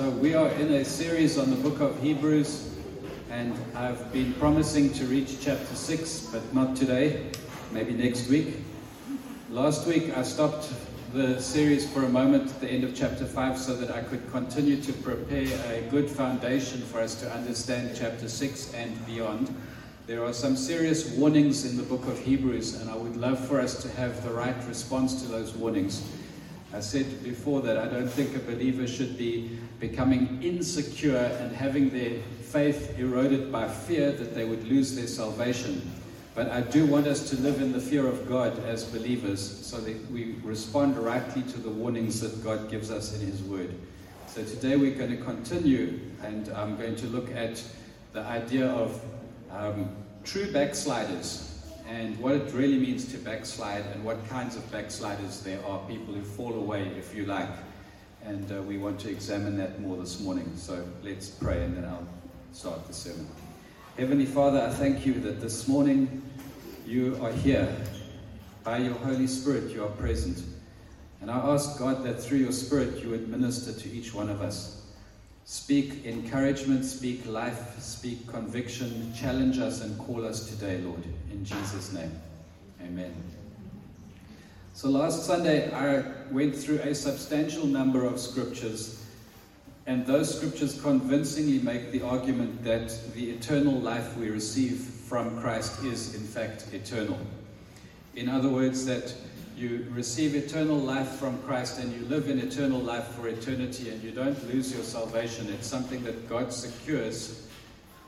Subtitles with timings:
[0.00, 2.74] So, we are in a series on the book of Hebrews,
[3.30, 7.26] and I've been promising to reach chapter 6, but not today,
[7.70, 8.56] maybe next week.
[9.50, 10.72] Last week, I stopped
[11.12, 14.26] the series for a moment at the end of chapter 5 so that I could
[14.32, 19.54] continue to prepare a good foundation for us to understand chapter 6 and beyond.
[20.06, 23.60] There are some serious warnings in the book of Hebrews, and I would love for
[23.60, 26.02] us to have the right response to those warnings.
[26.72, 31.88] I said before that I don't think a believer should be becoming insecure and having
[31.88, 35.90] their faith eroded by fear that they would lose their salvation.
[36.34, 39.78] But I do want us to live in the fear of God as believers so
[39.78, 43.74] that we respond rightly to the warnings that God gives us in His Word.
[44.26, 47.62] So today we're going to continue, and I'm going to look at
[48.12, 49.02] the idea of
[49.50, 49.90] um,
[50.24, 51.46] true backsliders
[51.88, 56.14] and what it really means to backslide and what kinds of backsliders there are, people
[56.14, 57.48] who fall away, if you like.
[58.24, 60.52] And uh, we want to examine that more this morning.
[60.56, 62.06] So let's pray and then I'll
[62.52, 63.26] start the sermon.
[63.96, 66.22] Heavenly Father, I thank you that this morning
[66.86, 67.74] you are here.
[68.62, 70.42] By your Holy Spirit, you are present.
[71.20, 74.42] And I ask God that through your Spirit you would minister to each one of
[74.42, 74.80] us.
[75.44, 81.02] Speak encouragement, speak life, speak conviction, challenge us and call us today, Lord.
[81.32, 82.12] In Jesus' name.
[82.82, 83.39] Amen.
[84.72, 89.04] So last Sunday, I went through a substantial number of scriptures,
[89.86, 95.82] and those scriptures convincingly make the argument that the eternal life we receive from Christ
[95.84, 97.18] is, in fact, eternal.
[98.14, 99.12] In other words, that
[99.56, 104.02] you receive eternal life from Christ and you live in eternal life for eternity and
[104.02, 105.48] you don't lose your salvation.
[105.52, 107.46] It's something that God secures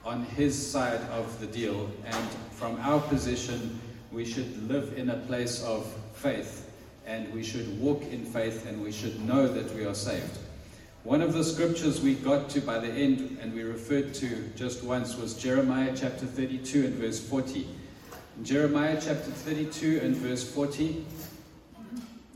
[0.05, 1.91] on His side of the deal.
[2.07, 3.79] And from our position,
[4.11, 6.71] we should live in a place of faith
[7.05, 10.39] and we should walk in faith and we should know that we are saved.
[11.03, 14.85] One of the scriptures we got to by the end and we referred to just
[14.85, 17.67] once was Jeremiah chapter 32 and verse 40.
[18.39, 21.05] In Jeremiah chapter 32 and verse 40,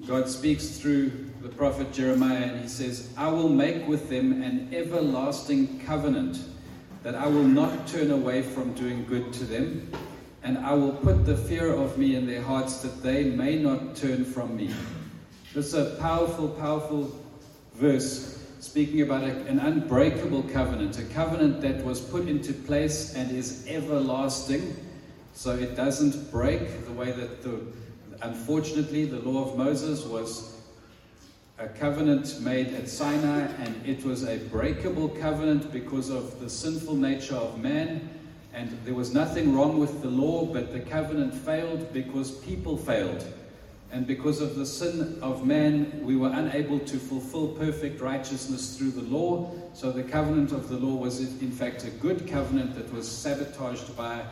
[0.04, 4.74] God speaks through the prophet Jeremiah and he says, I will make with them an
[4.74, 6.40] everlasting covenant
[7.04, 9.92] that I will not turn away from doing good to them,
[10.46, 13.96] and I will put the fear of me in their hearts that they may not
[13.96, 14.70] turn from me.
[15.52, 17.12] This is a powerful, powerful
[17.74, 23.30] verse speaking about a, an unbreakable covenant, a covenant that was put into place and
[23.30, 24.76] is everlasting,
[25.34, 27.60] so it doesn't break the way that the
[28.22, 30.58] Unfortunately, the law of Moses was
[31.58, 36.94] a covenant made at Sinai, and it was a breakable covenant because of the sinful
[36.94, 38.08] nature of man.
[38.56, 43.22] And there was nothing wrong with the law, but the covenant failed because people failed.
[43.92, 48.92] And because of the sin of man, we were unable to fulfill perfect righteousness through
[48.92, 49.52] the law.
[49.74, 53.94] So the covenant of the law was, in fact, a good covenant that was sabotaged
[53.94, 54.22] by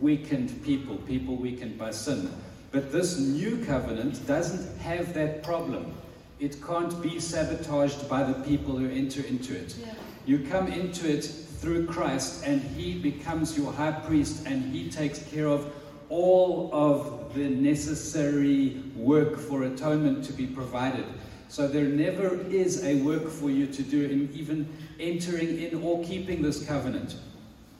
[0.00, 2.28] weakened people, people weakened by sin.
[2.72, 5.94] But this new covenant doesn't have that problem.
[6.40, 9.76] It can't be sabotaged by the people who enter into it.
[9.80, 9.94] Yeah.
[10.26, 15.22] You come into it through Christ, and He becomes your high priest, and He takes
[15.30, 15.72] care of
[16.08, 21.04] all of the necessary work for atonement to be provided.
[21.48, 24.68] So there never is a work for you to do in even
[24.98, 27.16] entering in or keeping this covenant.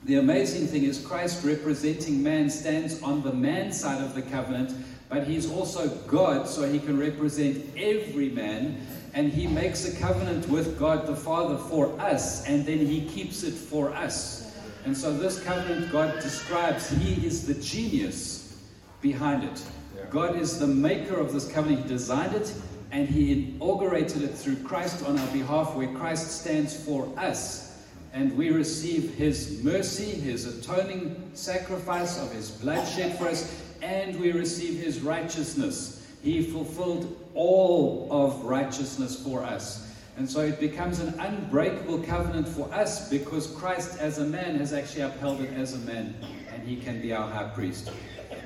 [0.05, 4.73] The amazing thing is, Christ representing man stands on the man side of the covenant,
[5.09, 8.85] but he's also God, so he can represent every man.
[9.17, 13.41] And he makes a covenant with God the Father for us, and then he keeps
[13.41, 14.55] it for us.
[14.85, 18.61] And so, this covenant God describes, he is the genius
[19.01, 19.63] behind it.
[20.11, 21.81] God is the maker of this covenant.
[21.81, 22.53] He designed it,
[22.91, 27.67] and he inaugurated it through Christ on our behalf, where Christ stands for us
[28.13, 34.19] and we receive His mercy, His atoning sacrifice of His blood shed for us, and
[34.19, 35.96] we receive His righteousness.
[36.27, 39.95] He fulfilled all of righteousness for us.
[40.17, 44.73] And so it becomes an unbreakable covenant for us because Christ, as a man, has
[44.73, 46.13] actually upheld it as a man,
[46.51, 47.91] and He can be our high priest.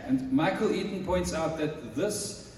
[0.05, 2.55] And Michael Eaton points out that this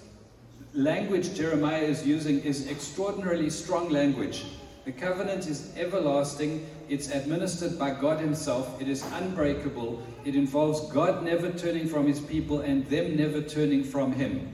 [0.74, 4.44] language Jeremiah is using is extraordinarily strong language.
[4.84, 11.24] The covenant is everlasting, it's administered by God Himself, it is unbreakable, it involves God
[11.24, 14.52] never turning from His people and them never turning from Him.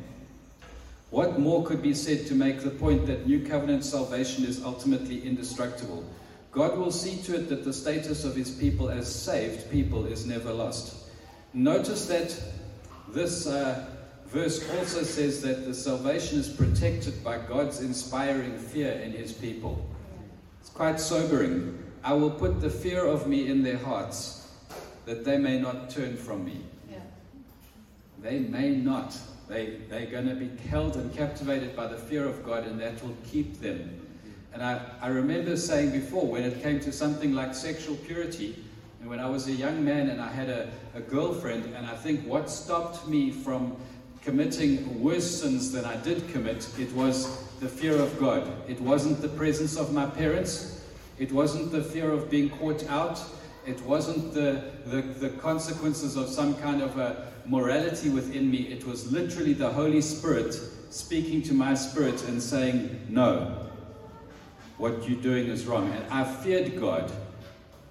[1.12, 5.26] What more could be said to make the point that New Covenant salvation is ultimately
[5.26, 6.04] indestructible?
[6.52, 10.26] God will see to it that the status of His people as saved people is
[10.26, 11.10] never lost.
[11.54, 12.40] Notice that
[13.08, 13.88] this uh,
[14.28, 19.84] verse also says that the salvation is protected by God's inspiring fear in His people.
[20.62, 21.84] It's quite sobering.
[22.04, 24.48] I will put the fear of me in their hearts,
[25.06, 26.62] that they may not turn from me.
[26.90, 26.98] Yeah.
[28.22, 29.18] They may not.
[29.50, 33.02] They, they're going to be held and captivated by the fear of God, and that
[33.04, 34.00] will keep them.
[34.54, 38.64] And I, I remember saying before, when it came to something like sexual purity,
[39.02, 41.96] and when I was a young man and I had a, a girlfriend, and I
[41.96, 43.76] think what stopped me from
[44.22, 48.48] committing worse sins than I did commit, it was the fear of God.
[48.68, 50.86] It wasn't the presence of my parents,
[51.18, 53.20] it wasn't the fear of being caught out,
[53.66, 58.68] it wasn't the, the, the consequences of some kind of a morality within me.
[58.68, 60.54] It was literally the Holy Spirit
[60.90, 63.68] speaking to my spirit and saying, No,
[64.78, 65.92] what you're doing is wrong.
[65.92, 67.12] And I feared God.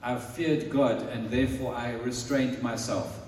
[0.00, 3.20] I feared God, and therefore I restrained myself.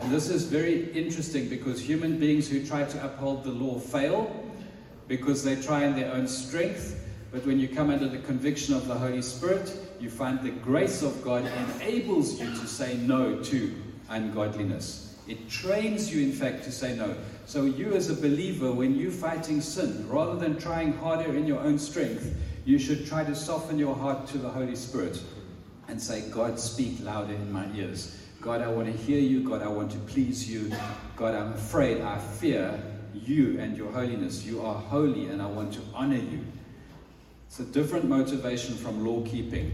[0.00, 4.44] And this is very interesting because human beings who try to uphold the law fail
[5.06, 7.00] because they try in their own strength.
[7.30, 11.02] But when you come under the conviction of the Holy Spirit, you find the grace
[11.02, 13.74] of God enables you to say no to
[14.08, 15.13] ungodliness.
[15.26, 17.16] It trains you, in fact, to say no.
[17.46, 21.60] So, you as a believer, when you're fighting sin, rather than trying harder in your
[21.60, 22.34] own strength,
[22.64, 25.20] you should try to soften your heart to the Holy Spirit
[25.88, 28.18] and say, God, speak louder in my ears.
[28.40, 29.40] God, I want to hear you.
[29.40, 30.70] God, I want to please you.
[31.16, 32.78] God, I'm afraid, I fear
[33.14, 34.44] you and your holiness.
[34.44, 36.44] You are holy, and I want to honor you.
[37.46, 39.72] It's a different motivation from law keeping.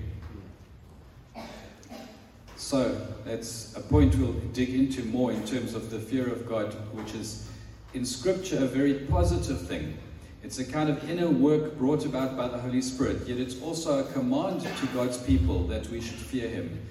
[2.60, 6.74] So, that's a point we'll dig into more in terms of the fear of God,
[6.92, 7.48] which is
[7.94, 9.96] in Scripture a very positive thing.
[10.44, 14.00] It's a kind of inner work brought about by the Holy Spirit, yet it's also
[14.00, 16.86] a command to God's people that we should fear Him.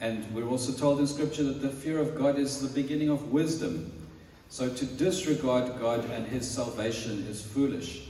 [0.00, 3.32] And we're also told in Scripture that the fear of God is the beginning of
[3.32, 3.90] wisdom.
[4.50, 8.05] So to disregard God and His salvation is foolish.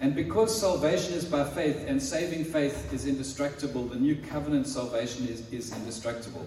[0.00, 5.28] And because salvation is by faith and saving faith is indestructible, the new covenant salvation
[5.28, 6.46] is, is indestructible.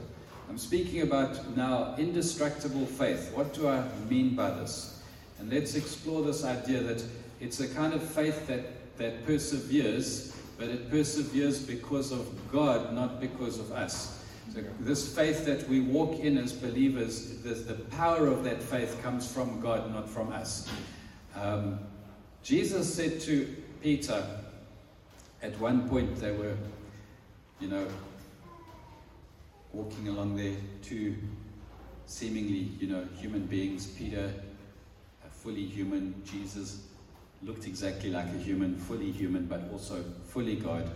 [0.50, 3.32] I'm speaking about now indestructible faith.
[3.34, 5.02] What do I mean by this?
[5.40, 7.04] And let's explore this idea that
[7.40, 13.22] it's a kind of faith that, that perseveres, but it perseveres because of God, not
[13.22, 14.20] because of us.
[14.52, 19.00] So this faith that we walk in as believers, the, the power of that faith
[19.04, 20.70] comes from God, not from us.
[21.36, 21.80] Um,
[22.44, 24.22] Jesus said to Peter,
[25.42, 26.56] at one point they were,
[27.60, 27.88] you know,
[29.72, 31.16] walking along there, two
[32.06, 34.32] seemingly, you know, human beings, Peter,
[35.26, 36.84] a fully human, Jesus
[37.42, 40.90] looked exactly like a human, fully human, but also fully God.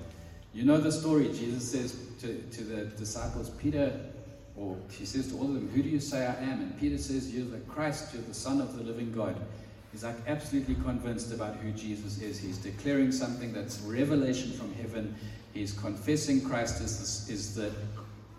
[0.54, 1.28] You know the story.
[1.30, 4.00] Jesus says to, to the disciples, Peter,
[4.56, 6.62] or he says to all of them, Who do you say I am?
[6.62, 9.40] And Peter says, You're the Christ, you're the Son of the living God.
[9.92, 12.40] He's like absolutely convinced about who Jesus is.
[12.40, 15.16] He's declaring something that's revelation from heaven.
[15.54, 17.72] He's confessing Christ is the, is the,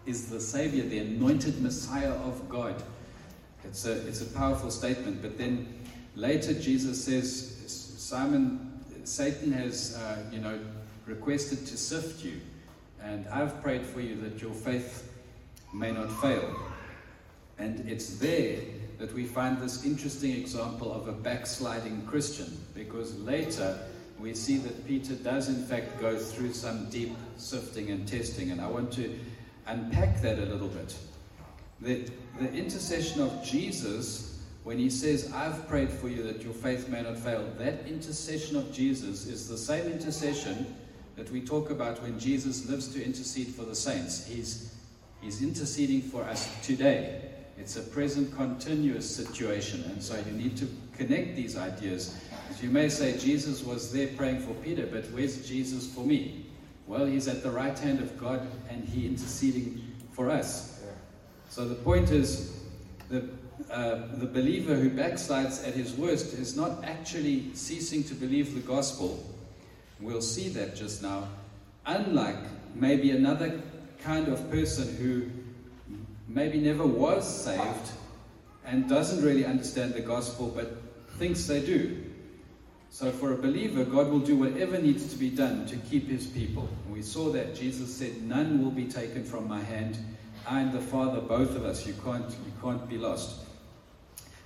[0.06, 2.82] is the Savior, the anointed Messiah of God.
[3.64, 5.22] It's a, it's a powerful statement.
[5.22, 5.66] But then
[6.14, 7.54] later, Jesus says,
[7.98, 10.58] Simon, Satan has, uh, you know,
[11.06, 12.40] requested to sift you,
[13.02, 15.10] and I've prayed for you that your faith
[15.72, 16.54] may not fail.
[17.58, 18.60] And it's there
[18.98, 23.78] that we find this interesting example of a backsliding Christian, because later
[24.18, 28.61] we see that Peter does, in fact, go through some deep sifting and testing, and
[28.61, 29.18] I want to
[29.66, 30.96] unpack that a little bit.
[31.80, 34.28] The, the intercession of Jesus
[34.68, 38.54] when he says, I've prayed for you that your faith may not fail, that intercession
[38.54, 40.75] of Jesus is the same intercession
[41.16, 44.26] that we talk about when Jesus lives to intercede for the saints.
[44.26, 44.75] He's,
[45.23, 47.27] he's interceding for us today.
[47.58, 52.16] It's a present continuous situation, and so you need to connect these ideas.
[52.50, 56.46] As you may say, Jesus was there praying for Peter, but where's Jesus for me?
[56.86, 60.82] Well, he's at the right hand of God and he interceding for us.
[61.50, 62.62] So the point is
[63.10, 63.24] that
[63.70, 68.60] uh, the believer who backslides at his worst is not actually ceasing to believe the
[68.60, 69.22] gospel.
[70.00, 71.28] We'll see that just now.
[71.84, 73.60] Unlike maybe another
[74.00, 75.28] kind of person who
[76.28, 77.90] maybe never was saved
[78.64, 80.82] and doesn't really understand the gospel but
[81.18, 82.04] thinks they do.
[82.90, 86.26] So, for a believer, God will do whatever needs to be done to keep his
[86.26, 86.68] people.
[86.85, 89.99] And we saw that Jesus said, None will be taken from my hand.
[90.47, 93.44] I and the Father, both of us, you can't, you can't be lost.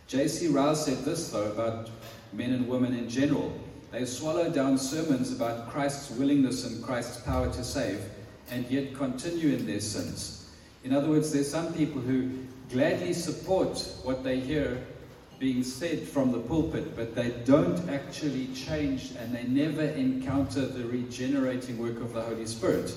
[0.08, 0.48] J.C.
[0.48, 1.90] Ryle said this, though, about
[2.32, 3.56] men and women in general.
[3.92, 8.04] They swallow down sermons about Christ's willingness and Christ's power to save,
[8.50, 10.41] and yet continue in their sins.
[10.84, 12.30] In other words, there's some people who
[12.70, 14.84] gladly support what they hear
[15.38, 20.84] being said from the pulpit, but they don't actually change and they never encounter the
[20.84, 22.94] regenerating work of the Holy Spirit.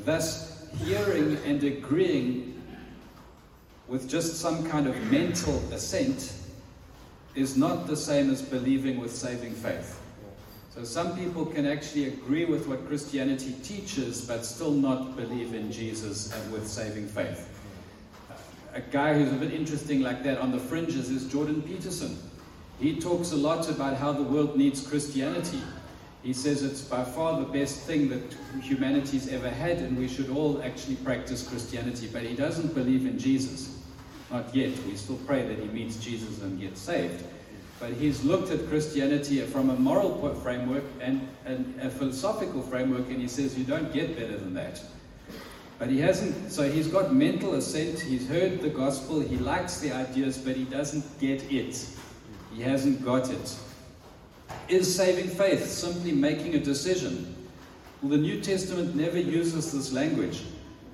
[0.00, 2.60] Thus, hearing and agreeing
[3.86, 6.32] with just some kind of mental assent
[7.34, 9.97] is not the same as believing with saving faith.
[10.78, 15.72] So some people can actually agree with what Christianity teaches, but still not believe in
[15.72, 17.50] Jesus and with saving faith.
[18.74, 22.16] A guy who's a bit interesting like that on the fringes is Jordan Peterson.
[22.78, 25.60] He talks a lot about how the world needs Christianity.
[26.22, 30.30] He says it's by far the best thing that humanity's ever had, and we should
[30.30, 32.08] all actually practice Christianity.
[32.12, 33.76] But he doesn't believe in Jesus.
[34.30, 34.78] Not yet.
[34.86, 37.24] We still pray that he meets Jesus and gets saved.
[37.80, 43.20] But he's looked at Christianity from a moral framework and, and a philosophical framework, and
[43.20, 44.82] he says you don't get better than that.
[45.78, 49.92] But he hasn't, so he's got mental assent, he's heard the gospel, he likes the
[49.92, 51.86] ideas, but he doesn't get it.
[52.52, 53.56] He hasn't got it.
[54.68, 57.36] Is saving faith simply making a decision?
[58.02, 60.42] Well, the New Testament never uses this language.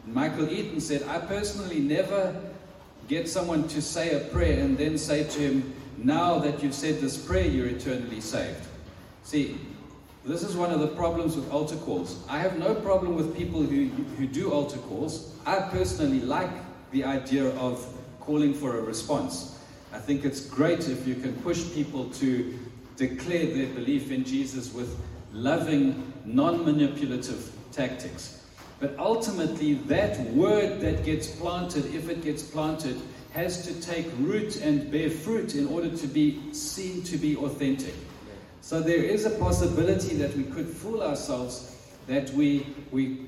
[0.06, 2.38] Michael Eaton said, I personally never
[3.08, 7.00] get someone to say a prayer and then say to him, now that you've said
[7.00, 8.66] this prayer, you're eternally saved.
[9.22, 9.58] See,
[10.24, 12.24] this is one of the problems with altar calls.
[12.28, 13.86] I have no problem with people who,
[14.16, 15.34] who do altar calls.
[15.44, 16.50] I personally like
[16.92, 17.86] the idea of
[18.20, 19.58] calling for a response.
[19.92, 22.58] I think it's great if you can push people to
[22.96, 24.98] declare their belief in Jesus with
[25.32, 28.46] loving, non manipulative tactics.
[28.80, 33.00] But ultimately, that word that gets planted, if it gets planted,
[33.34, 37.94] has to take root and bear fruit in order to be seen to be authentic.
[38.60, 41.76] So there is a possibility that we could fool ourselves
[42.06, 43.26] that we, we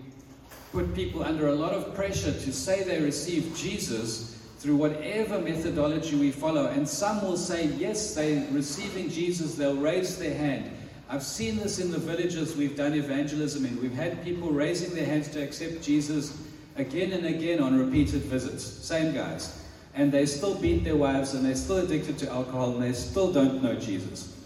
[0.70, 6.14] put people under a lot of pressure to say they receive Jesus through whatever methodology
[6.14, 6.66] we follow.
[6.66, 10.70] And some will say, yes, they're receiving Jesus, they'll raise their hand.
[11.08, 13.80] I've seen this in the villages we've done evangelism in.
[13.80, 16.40] We've had people raising their hands to accept Jesus
[16.76, 18.64] again and again on repeated visits.
[18.64, 19.65] Same guys.
[19.96, 23.32] And they still beat their wives and they're still addicted to alcohol and they still
[23.32, 24.36] don't know Jesus.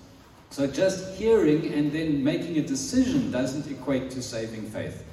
[0.51, 5.05] So just hearing and then making a decision doesn't equate to saving faith.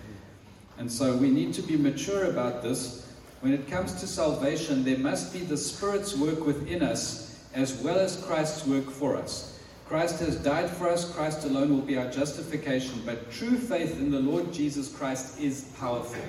[0.77, 3.11] And so we need to be mature about this.
[3.41, 7.97] When it comes to salvation, there must be the Spirit's work within us as well
[7.97, 9.59] as Christ's work for us.
[9.87, 14.11] Christ has died for us, Christ alone will be our justification, but true faith in
[14.11, 16.21] the Lord Jesus Christ is powerful.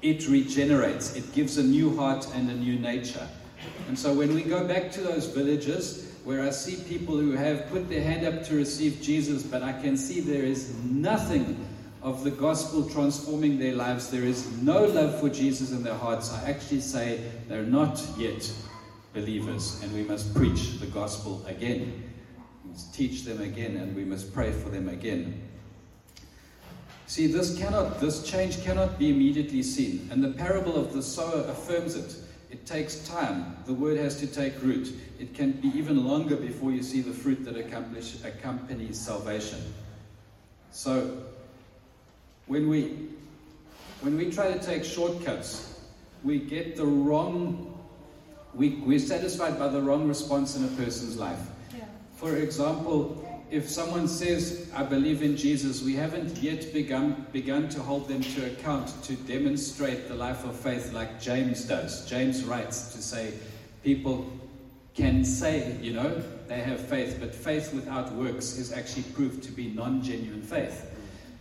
[0.00, 3.26] It regenerates, it gives a new heart and a new nature.
[3.88, 7.68] And so when we go back to those villages, where I see people who have
[7.68, 11.66] put their hand up to receive Jesus, but I can see there is nothing
[12.02, 14.10] of the gospel transforming their lives.
[14.10, 16.32] There is no love for Jesus in their hearts.
[16.32, 18.52] I actually say they're not yet
[19.14, 22.04] believers, and we must preach the gospel again.
[22.92, 25.47] Teach them again, and we must pray for them again.
[27.08, 31.40] See, this cannot, this change cannot be immediately seen, and the parable of the sower
[31.48, 32.14] affirms it.
[32.50, 33.56] It takes time.
[33.64, 34.94] The word has to take root.
[35.18, 39.58] It can be even longer before you see the fruit that accompanies salvation.
[40.70, 41.22] So,
[42.46, 43.08] when we
[44.02, 45.80] when we try to take shortcuts,
[46.22, 47.74] we get the wrong.
[48.54, 51.40] We, we're satisfied by the wrong response in a person's life.
[51.74, 51.84] Yeah.
[52.16, 57.80] For example, if someone says, I believe in Jesus, we haven't yet begun, begun to
[57.80, 62.08] hold them to account to demonstrate the life of faith like James does.
[62.08, 63.32] James writes to say,
[63.82, 64.30] people
[64.94, 69.52] can say, you know, they have faith, but faith without works is actually proved to
[69.52, 70.86] be non genuine faith.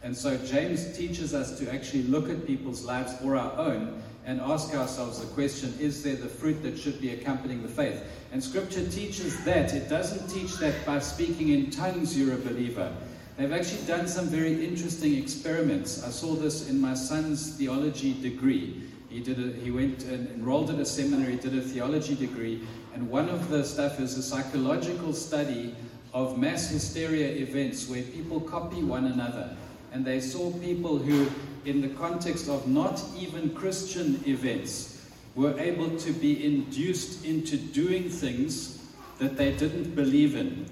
[0.03, 4.41] And so James teaches us to actually look at people's lives or our own and
[4.41, 8.03] ask ourselves the question is there the fruit that should be accompanying the faith?
[8.31, 9.73] And scripture teaches that.
[9.73, 12.93] It doesn't teach that by speaking in tongues you're a believer.
[13.37, 16.03] They've actually done some very interesting experiments.
[16.03, 18.83] I saw this in my son's theology degree.
[19.09, 23.09] He did a, he went and enrolled at a seminary, did a theology degree, and
[23.09, 25.73] one of the stuff is a psychological study
[26.13, 29.55] of mass hysteria events where people copy one another.
[29.93, 31.29] And they saw people who,
[31.65, 38.09] in the context of not even Christian events, were able to be induced into doing
[38.09, 40.65] things that they didn't believe in.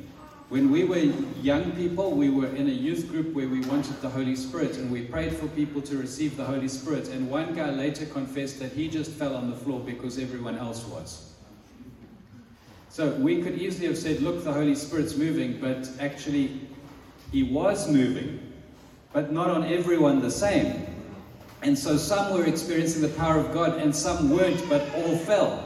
[0.50, 0.98] When we were
[1.42, 4.92] young people, we were in a youth group where we wanted the Holy Spirit and
[4.92, 7.10] we prayed for people to receive the Holy Spirit.
[7.10, 10.86] And one guy later confessed that he just fell on the floor because everyone else
[10.86, 11.34] was.
[12.90, 16.62] So we could easily have said, Look, the Holy Spirit's moving, but actually,
[17.32, 18.45] he was moving,
[19.16, 20.86] but not on everyone the same.
[21.62, 25.64] And so some were experiencing the power of God and some weren't, but all fell.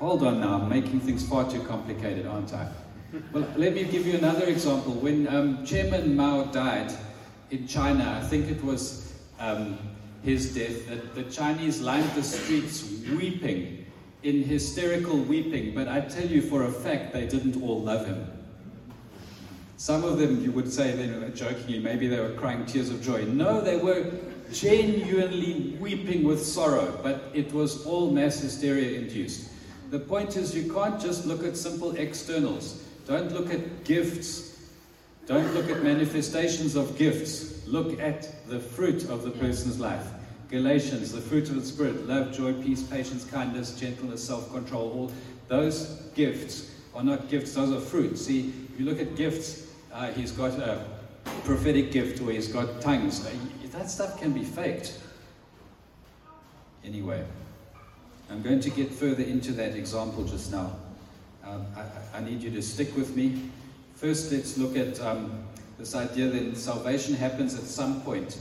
[0.00, 2.68] Hold on now, I'm making things far too complicated, aren't I?
[3.32, 4.92] Well, let me give you another example.
[4.92, 6.92] When um, Chairman Mao died
[7.50, 9.78] in China, I think it was um,
[10.22, 13.86] his death, that the Chinese lined the streets weeping,
[14.22, 18.30] in hysterical weeping, but I tell you for a fact they didn't all love him.
[19.80, 23.00] Some of them, you would say, they were jokingly, maybe they were crying tears of
[23.00, 23.24] joy.
[23.24, 24.12] No, they were
[24.52, 29.48] genuinely weeping with sorrow, but it was all mass hysteria induced.
[29.88, 32.84] The point is, you can't just look at simple externals.
[33.06, 34.68] Don't look at gifts.
[35.24, 37.66] Don't look at manifestations of gifts.
[37.66, 40.08] Look at the fruit of the person's life.
[40.50, 44.90] Galatians, the fruit of the Spirit love, joy, peace, patience, kindness, gentleness, self control.
[44.90, 45.12] All
[45.48, 48.18] those gifts are not gifts, those are fruit.
[48.18, 50.84] See, if you look at gifts, uh, he's got a
[51.44, 53.26] prophetic gift or he's got tongues.
[53.26, 53.30] Uh,
[53.72, 54.98] that stuff can be faked.
[56.84, 57.24] Anyway,
[58.30, 60.76] I'm going to get further into that example just now.
[61.44, 63.50] Um, I, I, need you to stick with me.
[63.94, 65.44] First, let's look at um,
[65.78, 68.38] this idea that salvation happens at some point.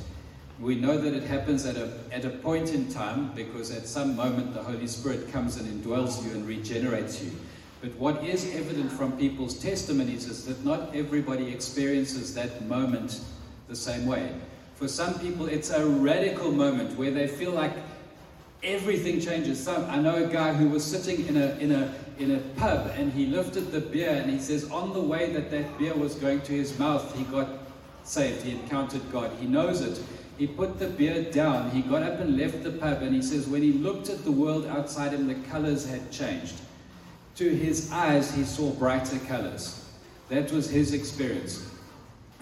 [0.59, 4.15] We know that it happens at a, at a point in time because at some
[4.15, 7.31] moment the Holy Spirit comes and indwells you and regenerates you.
[7.81, 13.21] But what is evident from people's testimonies is that not everybody experiences that moment
[13.69, 14.33] the same way.
[14.75, 17.71] For some people, it's a radical moment where they feel like
[18.63, 19.65] everything changes.
[19.67, 23.13] I know a guy who was sitting in a, in, a, in a pub and
[23.13, 26.41] he lifted the beer and he says, on the way that that beer was going
[26.41, 27.47] to his mouth, he got
[28.03, 28.43] saved.
[28.43, 29.31] He encountered God.
[29.39, 30.01] He knows it.
[30.37, 31.71] He put the beer down.
[31.71, 34.31] He got up and left the pub and he says, when he looked at the
[34.31, 36.55] world outside him, the colors had changed
[37.39, 39.81] to his eyes, he saw brighter colors.
[40.27, 41.65] That was his experience.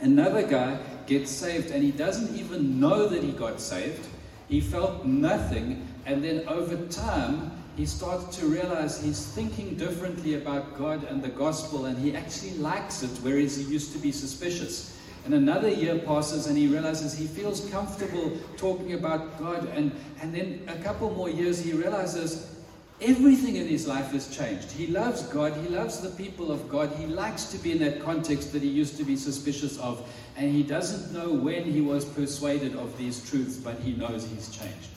[0.02, 4.08] Another guy gets saved and he doesn't even know that he got saved.
[4.50, 10.76] He felt nothing, and then over time, he starts to realize he's thinking differently about
[10.80, 14.98] God and the gospel, and he actually likes it, whereas he used to be suspicious.
[15.26, 19.70] And another year passes, and he realizes he feels comfortable talking about God.
[19.76, 22.57] And, and then a couple more years, he realizes
[23.00, 24.72] Everything in his life has changed.
[24.72, 25.54] He loves God.
[25.58, 26.92] He loves the people of God.
[26.98, 30.10] He likes to be in that context that he used to be suspicious of.
[30.36, 34.50] And he doesn't know when he was persuaded of these truths, but he knows he's
[34.50, 34.90] changed.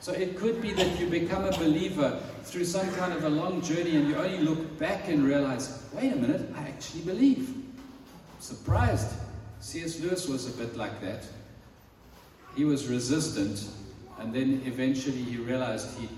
[0.00, 3.62] So it could be that you become a believer through some kind of a long
[3.62, 7.54] journey and you only look back and realize, wait a minute, I actually believe.
[8.38, 9.08] Surprised.
[9.60, 9.98] C.S.
[10.00, 11.24] Lewis was a bit like that.
[12.54, 13.68] He was resistant,
[14.18, 16.08] and then eventually he realized he'd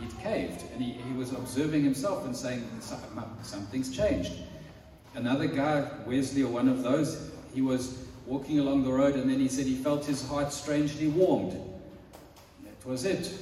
[0.00, 2.64] he'd caved and he, he was observing himself and saying,
[3.42, 4.32] Something's changed.
[5.14, 9.38] Another guy, Wesley, or one of those, he was walking along the road and then
[9.38, 11.52] he said he felt his heart strangely warmed.
[12.64, 13.32] That was it.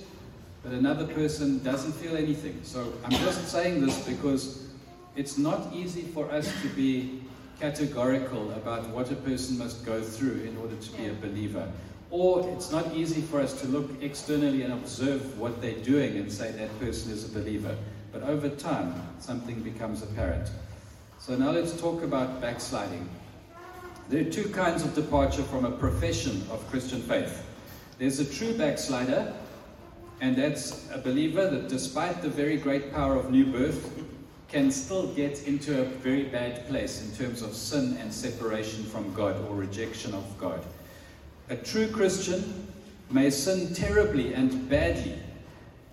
[0.62, 2.60] But another person doesn't feel anything.
[2.62, 4.68] So I'm just saying this because
[5.16, 7.22] it's not easy for us to be
[7.60, 11.70] categorical about what a person must go through in order to be a believer.
[12.14, 16.32] Or it's not easy for us to look externally and observe what they're doing and
[16.32, 17.76] say that person is a believer.
[18.12, 20.48] But over time, something becomes apparent.
[21.18, 23.08] So now let's talk about backsliding.
[24.08, 27.44] There are two kinds of departure from a profession of Christian faith.
[27.98, 29.34] There's a true backslider,
[30.20, 33.90] and that's a believer that, despite the very great power of new birth,
[34.46, 39.12] can still get into a very bad place in terms of sin and separation from
[39.14, 40.64] God or rejection of God.
[41.50, 42.66] A true Christian
[43.10, 45.18] may sin terribly and badly.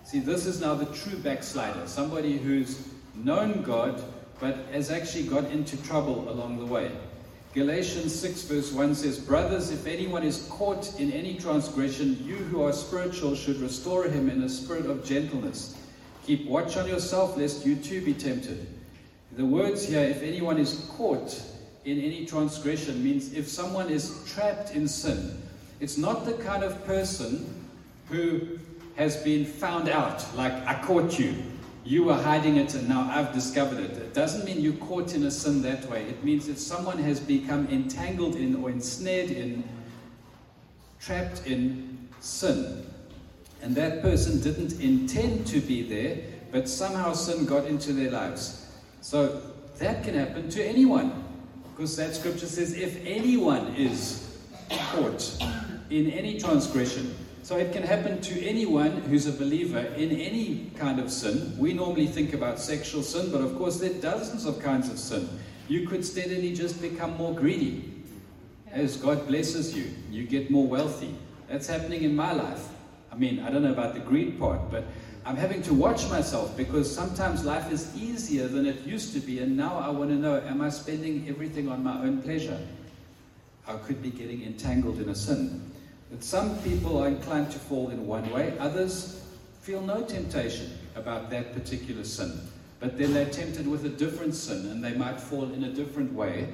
[0.04, 4.02] See, this is now the true backslider, somebody who's known God
[4.40, 6.90] but has actually got into trouble along the way.
[7.54, 12.62] Galatians 6, verse 1 says, Brothers, if anyone is caught in any transgression, you who
[12.62, 15.76] are spiritual should restore him in a spirit of gentleness.
[16.26, 18.66] Keep watch on yourself, lest you too be tempted.
[19.32, 21.42] The words here, if anyone is caught
[21.84, 25.42] in any transgression, means if someone is trapped in sin,
[25.80, 27.68] it's not the kind of person
[28.08, 28.58] who
[28.96, 31.34] has been found out, like, I caught you.
[31.84, 33.90] You were hiding it and now I've discovered it.
[33.96, 36.04] It doesn't mean you're caught in a sin that way.
[36.04, 39.64] It means if someone has become entangled in or ensnared in,
[41.00, 42.86] trapped in sin,
[43.62, 46.18] and that person didn't intend to be there,
[46.52, 48.66] but somehow sin got into their lives.
[49.00, 49.40] So
[49.78, 51.24] that can happen to anyone.
[51.74, 54.38] Because that scripture says, if anyone is
[54.70, 55.36] caught
[55.90, 57.14] in any transgression.
[57.42, 61.54] So it can happen to anyone who's a believer in any kind of sin.
[61.58, 64.98] We normally think about sexual sin, but of course, there are dozens of kinds of
[64.98, 65.28] sin.
[65.68, 68.04] You could steadily just become more greedy.
[68.70, 71.14] As God blesses you, you get more wealthy.
[71.48, 72.68] That's happening in my life.
[73.10, 74.84] I mean, I don't know about the greed part, but
[75.24, 79.38] I'm having to watch myself because sometimes life is easier than it used to be,
[79.38, 82.58] and now I want to know am I spending everything on my own pleasure?
[83.68, 85.70] I could be getting entangled in a sin.
[86.10, 89.24] That some people are inclined to fall in one way, others
[89.60, 92.40] feel no temptation about that particular sin.
[92.80, 96.12] But then they're tempted with a different sin and they might fall in a different
[96.12, 96.48] way.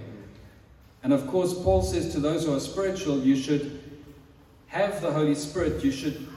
[1.02, 3.81] And of course, Paul says to those who are spiritual, you should
[4.66, 6.28] have the Holy Spirit, you should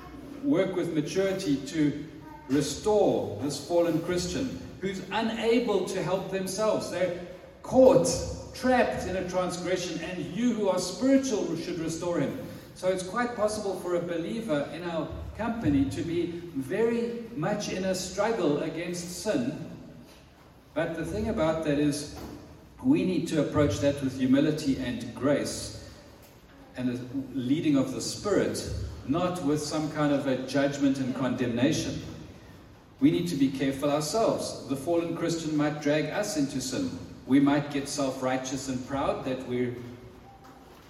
[0.44, 2.08] work with maturity to
[2.52, 6.92] restore this fallen Christian who's unable to help themselves.
[6.92, 7.20] They're
[7.64, 8.08] caught,
[8.54, 12.38] trapped in a transgression, and you who are spiritual should restore him.
[12.76, 17.86] So it's quite possible for a believer in our company to be very much in
[17.86, 19.72] a struggle against sin.
[20.74, 22.16] But the thing about that is,
[22.84, 25.88] we need to approach that with humility and grace
[26.76, 28.68] and a leading of the Spirit,
[29.08, 32.02] not with some kind of a judgment and condemnation.
[33.02, 34.68] We need to be careful ourselves.
[34.68, 36.98] The fallen Christian might drag us into sin.
[37.26, 39.76] We might get self righteous and proud that we're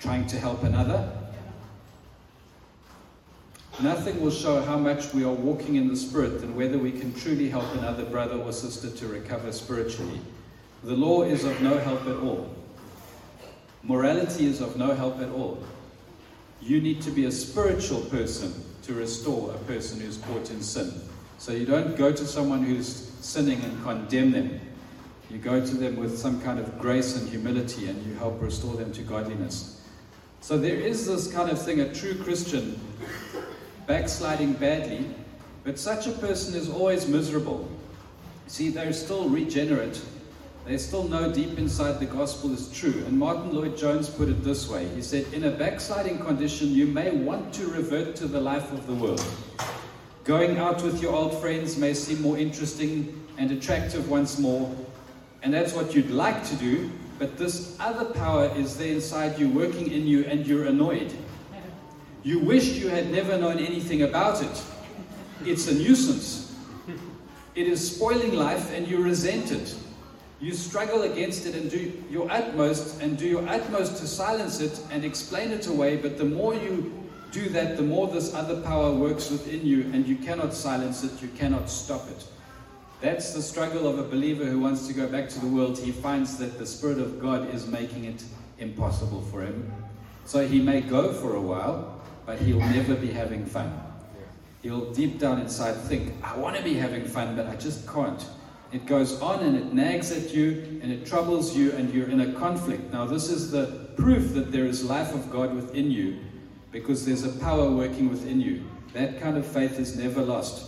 [0.02, 1.10] trying to help another.
[3.82, 7.14] Nothing will show how much we are walking in the Spirit than whether we can
[7.14, 10.20] truly help another brother or sister to recover spiritually.
[10.84, 12.54] The law is of no help at all.
[13.84, 15.64] Morality is of no help at all.
[16.62, 20.92] You need to be a spiritual person to restore a person who's caught in sin.
[21.42, 22.88] So you don't go to someone who's
[23.20, 24.60] sinning and condemn them.
[25.28, 28.76] You go to them with some kind of grace and humility and you help restore
[28.76, 29.82] them to godliness.
[30.42, 32.80] So there is this kind of thing a true Christian
[33.88, 35.04] backsliding badly,
[35.64, 37.68] but such a person is always miserable.
[38.46, 40.00] See, they're still regenerate.
[40.68, 43.04] They still know deep inside the gospel is true.
[43.08, 47.10] And Martyn Lloyd-Jones put it this way He said, In a backsliding condition, you may
[47.10, 49.26] want to revert to the life of the world.
[50.24, 54.74] Going out with your old friends may seem more interesting and attractive once more,
[55.42, 59.50] and that's what you'd like to do, but this other power is there inside you,
[59.50, 61.12] working in you, and you're annoyed.
[62.22, 64.64] You wish you had never known anything about it.
[65.44, 66.56] It's a nuisance.
[67.56, 69.76] It is spoiling life and you resent it.
[70.40, 74.80] You struggle against it and do your utmost and do your utmost to silence it
[74.92, 77.01] and explain it away, but the more you
[77.32, 81.22] do that, the more this other power works within you and you cannot silence it,
[81.22, 82.26] you cannot stop it.
[83.00, 85.80] That's the struggle of a believer who wants to go back to the world.
[85.80, 88.24] He finds that the Spirit of God is making it
[88.60, 89.72] impossible for him.
[90.26, 93.82] So he may go for a while, but he'll never be having fun.
[94.62, 98.24] He'll deep down inside think, I want to be having fun, but I just can't.
[98.72, 102.22] It goes on and it nags at you and it troubles you, and you're in
[102.22, 102.94] a conflict.
[102.94, 106.20] Now, this is the proof that there is life of God within you
[106.72, 108.64] because there's a power working within you.
[108.94, 110.68] That kind of faith is never lost.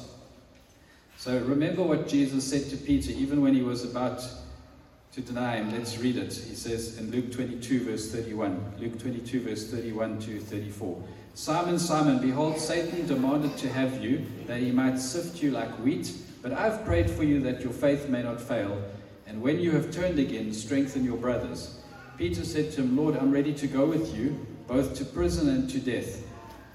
[1.17, 4.23] So, remember what Jesus said to Peter, even when he was about
[5.13, 5.71] to deny him.
[5.71, 6.33] Let's read it.
[6.33, 8.73] He says in Luke 22, verse 31.
[8.79, 11.03] Luke 22, verse 31 to 34.
[11.35, 16.13] Simon, Simon, behold, Satan demanded to have you, that he might sift you like wheat.
[16.41, 18.81] But I've prayed for you that your faith may not fail.
[19.27, 21.79] And when you have turned again, strengthen your brothers.
[22.17, 25.69] Peter said to him, Lord, I'm ready to go with you, both to prison and
[25.69, 26.23] to death.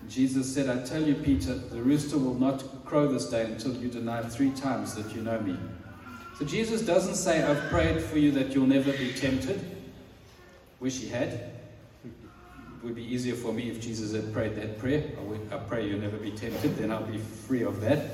[0.09, 3.89] Jesus said, I tell you, Peter, the rooster will not crow this day until you
[3.89, 5.57] deny three times that you know me.
[6.39, 9.61] So Jesus doesn't say, I've prayed for you that you'll never be tempted.
[10.79, 15.03] Wish he had it would be easier for me if Jesus had prayed that prayer.
[15.19, 18.05] I, I pray you'll never be tempted, then I'll be free of that.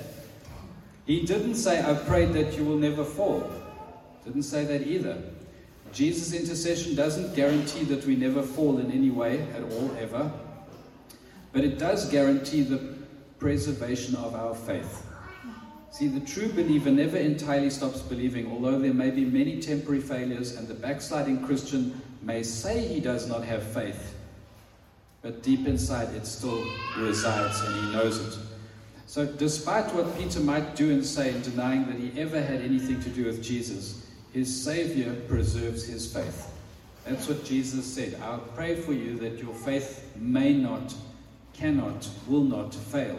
[1.05, 3.51] He didn't say, I've prayed that you will never fall.
[4.25, 5.23] Didn't say that either.
[5.95, 10.31] Jesus' intercession doesn't guarantee that we never fall in any way at all, ever.
[11.53, 12.97] But it does guarantee the
[13.39, 15.07] preservation of our faith.
[15.93, 20.57] See, the true believer never entirely stops believing, although there may be many temporary failures,
[20.57, 24.15] and the backsliding Christian may say he does not have faith
[25.25, 26.63] but deep inside it still
[26.99, 28.39] resides and he knows it.
[29.07, 33.01] So, despite what Peter might do and say in denying that he ever had anything
[33.01, 34.04] to do with Jesus,
[34.35, 36.51] his Savior preserves his faith.
[37.07, 38.19] That's what Jesus said.
[38.21, 40.93] I'll pray for you that your faith may not,
[41.53, 43.19] cannot, will not fail.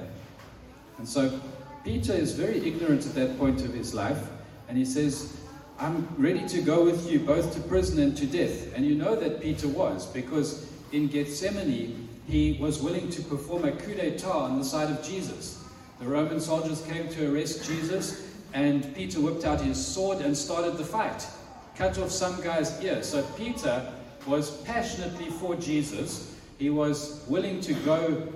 [0.98, 1.40] And so,
[1.86, 4.28] Peter is very ignorant at that point of his life,
[4.68, 5.40] and he says,
[5.80, 8.76] I'm ready to go with you both to prison and to death.
[8.76, 13.72] And you know that Peter was, because in Gethsemane, he was willing to perform a
[13.72, 15.64] coup d'etat on the side of Jesus.
[16.00, 18.25] The Roman soldiers came to arrest Jesus,
[18.56, 21.28] and Peter whipped out his sword and started the fight,
[21.76, 23.04] cut off some guy's ear.
[23.04, 23.92] So Peter
[24.26, 26.34] was passionately for Jesus.
[26.58, 28.34] He was willing to go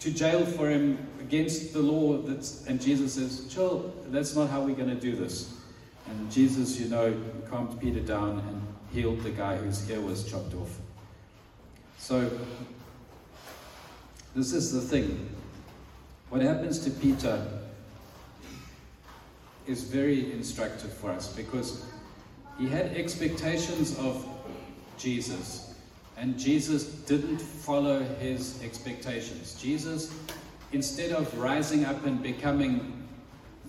[0.00, 2.18] to jail for him against the law.
[2.18, 5.58] That's, and Jesus says, Chill, that's not how we're going to do this.
[6.06, 10.52] And Jesus, you know, calmed Peter down and healed the guy whose ear was chopped
[10.54, 10.78] off.
[11.96, 12.30] So,
[14.34, 15.30] this is the thing.
[16.28, 17.42] What happens to Peter
[19.66, 21.84] is very instructive for us because
[22.58, 24.26] he had expectations of
[24.98, 25.74] Jesus,
[26.16, 29.60] and Jesus didn't follow his expectations.
[29.60, 30.12] Jesus,
[30.72, 33.06] instead of rising up and becoming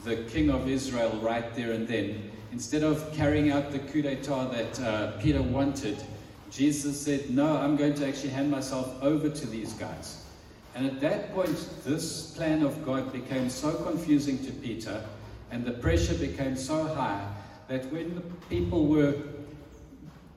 [0.04, 4.52] the king of Israel right there and then, instead of carrying out the coup d'etat
[4.52, 6.02] that uh, Peter wanted,
[6.50, 10.24] Jesus said, No, I'm going to actually hand myself over to these guys.
[10.76, 15.04] And at that point, this plan of God became so confusing to Peter,
[15.52, 17.26] and the pressure became so high
[17.68, 19.16] that when the people were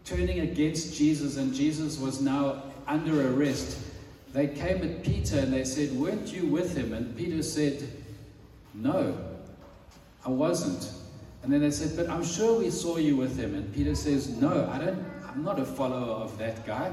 [0.04, 3.78] turning against Jesus and Jesus was now under arrest,
[4.32, 6.92] they came at Peter and they said, Weren't you with him?
[6.92, 7.88] And Peter said,
[8.74, 9.16] No,
[10.24, 10.92] I wasn't.
[11.42, 13.54] And then they said, But I'm sure we saw you with him.
[13.54, 16.92] And Peter says, No, I don't, I'm not a follower of that guy.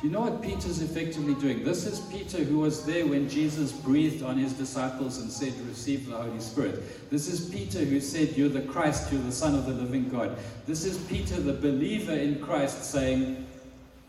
[0.00, 1.62] Do you know what Peter's effectively doing?
[1.62, 6.08] This is Peter who was there when Jesus breathed on his disciples and said, Receive
[6.08, 7.10] the Holy Spirit.
[7.10, 10.38] This is Peter who said, You're the Christ, you're the Son of the living God.
[10.66, 13.46] This is Peter, the believer in Christ, saying,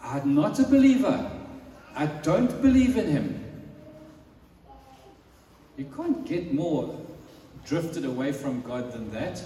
[0.02, 1.30] I'm not a believer.
[1.94, 3.44] I don't believe in him.
[5.76, 6.98] You can't get more
[7.66, 9.44] drifted away from God than that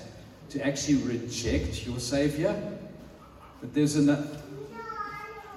[0.50, 2.56] to actually reject your Savior.
[3.62, 4.10] But there's an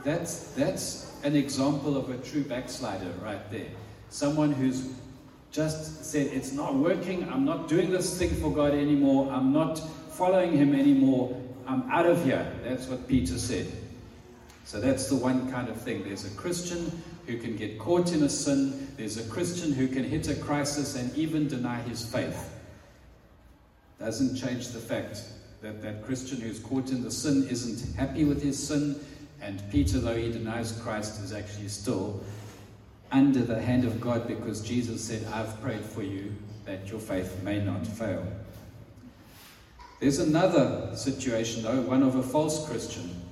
[0.04, 3.68] that's, that's an example of a true backslider right there.
[4.10, 4.90] Someone who's
[5.50, 7.28] just said, It's not working.
[7.30, 9.30] I'm not doing this thing for God anymore.
[9.32, 9.78] I'm not
[10.12, 11.40] following Him anymore.
[11.66, 12.50] I'm out of here.
[12.64, 13.66] That's what Peter said.
[14.64, 16.04] So that's the one kind of thing.
[16.04, 20.02] There's a Christian who can get caught in a sin, there's a Christian who can
[20.02, 22.54] hit a crisis and even deny his faith.
[23.98, 25.22] Doesn't change the fact
[25.60, 28.98] that that Christian who's caught in the sin isn't happy with his sin
[29.40, 32.22] and Peter, though he denies Christ, is actually still
[33.10, 37.42] under the hand of God because Jesus said, I've prayed for you that your faith
[37.42, 38.26] may not fail.
[40.00, 43.22] There's another situation, though, one of a false Christian.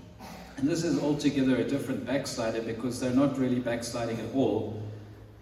[0.56, 4.82] And this is altogether a different backslider because they're not really backsliding at all.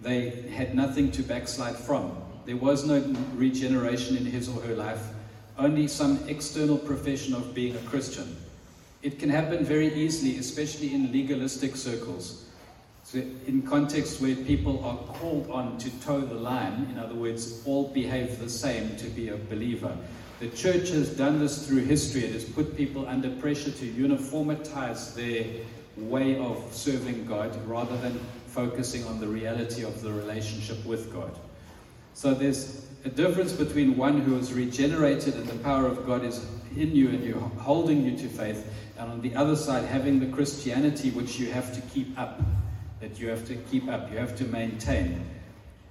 [0.03, 2.17] They had nothing to backslide from.
[2.45, 3.01] There was no
[3.37, 5.03] regeneration in his or her life,
[5.57, 8.37] only some external profession of being a Christian.
[9.05, 12.47] It can happen very easily, especially in legalistic circles.
[13.03, 17.61] So, in contexts where people are called on to toe the line, in other words,
[17.67, 19.95] all behave the same to be a believer.
[20.41, 22.25] The church has done this through history.
[22.25, 25.45] It has put people under pressure to uniformitize their
[25.99, 31.39] way of serving God rather than focusing on the reality of the relationship with God.
[32.15, 36.47] So there's a difference between one who is regenerated and the power of God is
[36.77, 40.27] in you and you're holding you to faith, and on the other side, having the
[40.27, 42.41] Christianity which you have to keep up,
[43.01, 45.25] that you have to keep up, you have to maintain.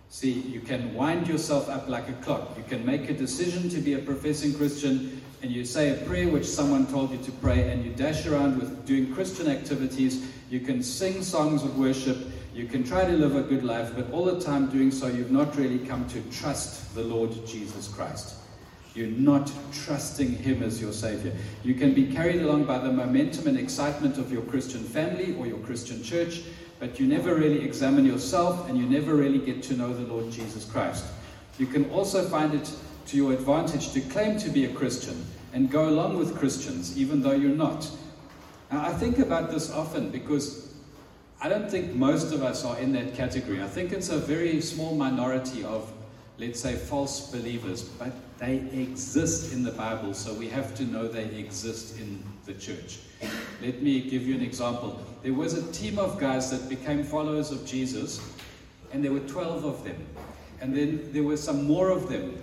[0.10, 2.56] See, you can wind yourself up like a clock.
[2.56, 6.30] You can make a decision to be a professing Christian, and you say a prayer
[6.30, 10.26] which someone told you to pray, and you dash around with doing Christian activities.
[10.50, 12.18] You can sing songs of worship.
[12.54, 15.32] You can try to live a good life, but all the time doing so, you've
[15.32, 18.36] not really come to trust the Lord Jesus Christ.
[18.96, 21.34] You're not trusting Him as your Savior.
[21.64, 25.48] You can be carried along by the momentum and excitement of your Christian family or
[25.48, 26.42] your Christian church,
[26.80, 30.32] but you never really examine yourself and you never really get to know the Lord
[30.32, 31.06] Jesus Christ.
[31.58, 32.72] You can also find it
[33.08, 37.22] to your advantage to claim to be a Christian and go along with Christians, even
[37.22, 37.90] though you're not.
[38.72, 40.74] Now, I think about this often because
[41.42, 43.62] I don't think most of us are in that category.
[43.62, 45.92] I think it's a very small minority of,
[46.38, 51.08] let's say, false believers, but they exist in the Bible, so we have to know
[51.08, 53.00] they exist in the church.
[53.62, 55.00] Let me give you an example.
[55.22, 58.22] There was a team of guys that became followers of Jesus,
[58.92, 60.06] and there were 12 of them.
[60.62, 62.42] And then there were some more of them.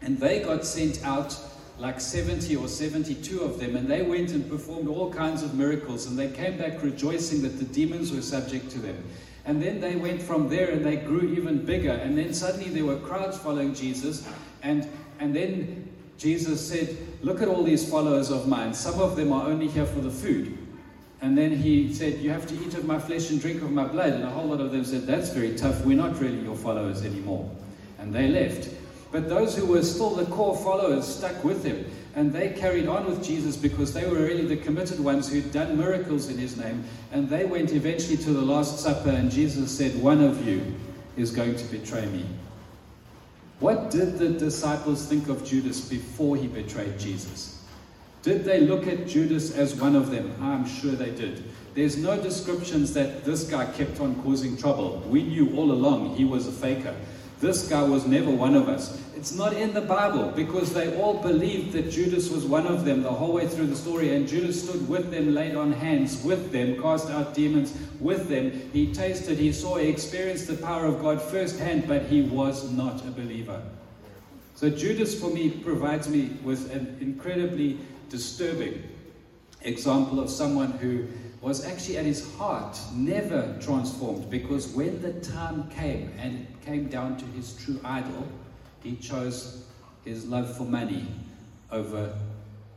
[0.00, 1.36] And they got sent out
[1.78, 6.06] like 70 or 72 of them, and they went and performed all kinds of miracles,
[6.06, 8.96] and they came back rejoicing that the demons were subject to them.
[9.44, 11.92] And then they went from there and they grew even bigger.
[11.92, 14.26] And then suddenly there were crowds following Jesus,
[14.62, 18.74] and and then Jesus said, Look at all these followers of mine.
[18.74, 20.56] Some of them are only here for the food.
[21.20, 23.84] And then he said, You have to eat of my flesh and drink of my
[23.84, 24.12] blood.
[24.12, 25.84] And a whole lot of them said, That's very tough.
[25.84, 27.50] We're not really your followers anymore.
[27.98, 28.70] And they left.
[29.12, 31.90] But those who were still the core followers stuck with him.
[32.14, 35.76] And they carried on with Jesus because they were really the committed ones who'd done
[35.76, 36.84] miracles in his name.
[37.12, 40.74] And they went eventually to the Last Supper, and Jesus said, One of you
[41.16, 42.24] is going to betray me.
[43.58, 47.62] What did the disciples think of Judas before he betrayed Jesus?
[48.22, 50.34] Did they look at Judas as one of them?
[50.42, 51.44] I'm sure they did.
[51.74, 55.02] There's no descriptions that this guy kept on causing trouble.
[55.08, 56.94] We knew all along he was a faker.
[57.40, 59.00] This guy was never one of us.
[59.16, 63.02] It's not in the Bible because they all believed that Judas was one of them
[63.02, 64.14] the whole way through the story.
[64.14, 68.52] And Judas stood with them, laid on hands with them, cast out demons with them.
[68.74, 73.06] He tasted, he saw, he experienced the power of God firsthand, but he was not
[73.06, 73.62] a believer.
[74.54, 77.78] So Judas, for me, provides me with an incredibly
[78.10, 78.82] disturbing
[79.62, 81.06] example of someone who
[81.40, 86.88] was actually at his heart never transformed because when the time came and it came
[86.88, 88.28] down to his true idol,
[88.86, 89.64] he chose
[90.04, 91.06] his love for money
[91.72, 92.16] over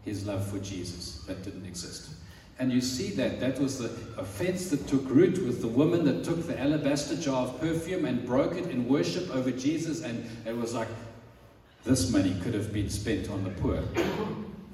[0.03, 1.23] his love for Jesus.
[1.27, 2.09] That didn't exist.
[2.57, 3.39] And you see that.
[3.39, 7.47] That was the offense that took root with the woman that took the alabaster jar
[7.47, 10.01] of perfume and broke it in worship over Jesus.
[10.01, 10.87] And it was like,
[11.85, 13.81] this money could have been spent on the poor.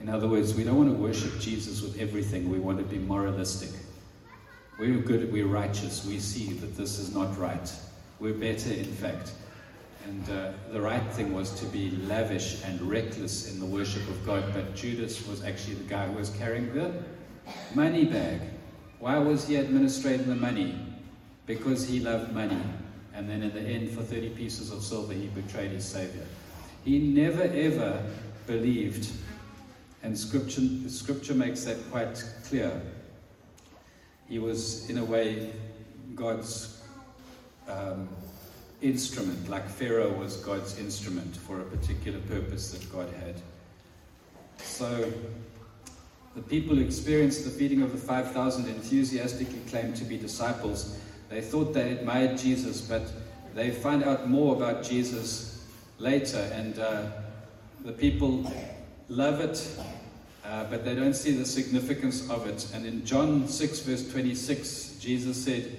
[0.02, 2.50] In other words, we don't want to worship Jesus with everything.
[2.50, 3.70] We want to be moralistic.
[4.80, 6.06] We're good, we're righteous.
[6.06, 7.72] We see that this is not right.
[8.20, 9.32] We're better, in fact.
[10.06, 14.26] And uh, the right thing was to be lavish and reckless in the worship of
[14.26, 14.44] God.
[14.54, 17.04] But Judas was actually the guy who was carrying the
[17.74, 18.42] money bag.
[19.00, 20.80] Why was he administrating the money?
[21.46, 22.62] Because he loved money.
[23.14, 26.26] And then in the end, for 30 pieces of silver, he betrayed his Savior.
[26.84, 28.04] He never ever
[28.46, 29.10] believed,
[30.04, 32.80] and scripture, scripture makes that quite clear
[34.28, 35.52] he was, in a way,
[36.16, 36.82] God's
[37.68, 38.10] um,
[38.82, 43.42] instrument, like Pharaoh was God's instrument for a particular purpose that God had.
[44.58, 45.12] So,
[46.36, 50.98] the people who experienced the feeding of the 5,000 enthusiastically claimed to be disciples.
[51.30, 53.04] They thought they admired Jesus, but
[53.54, 55.66] they find out more about Jesus
[55.98, 57.04] later, and uh,
[57.84, 58.52] the people
[59.08, 59.66] love it
[60.48, 62.68] uh, but they don't see the significance of it.
[62.74, 65.78] And in John 6, verse 26, Jesus said,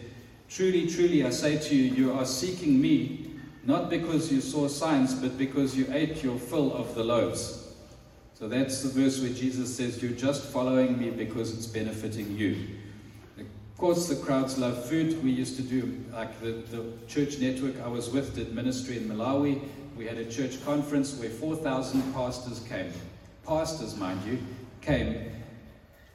[0.48, 3.30] Truly, truly, I say to you, you are seeking me,
[3.64, 7.74] not because you saw signs, but because you ate your fill of the loaves.
[8.34, 12.68] So that's the verse where Jesus says, You're just following me because it's benefiting you.
[13.38, 15.22] Of course, the crowds love food.
[15.22, 19.08] We used to do, like the, the church network I was with did ministry in
[19.08, 19.60] Malawi.
[19.96, 22.92] We had a church conference where 4,000 pastors came.
[23.46, 24.38] Pastors, mind you,
[24.80, 25.30] came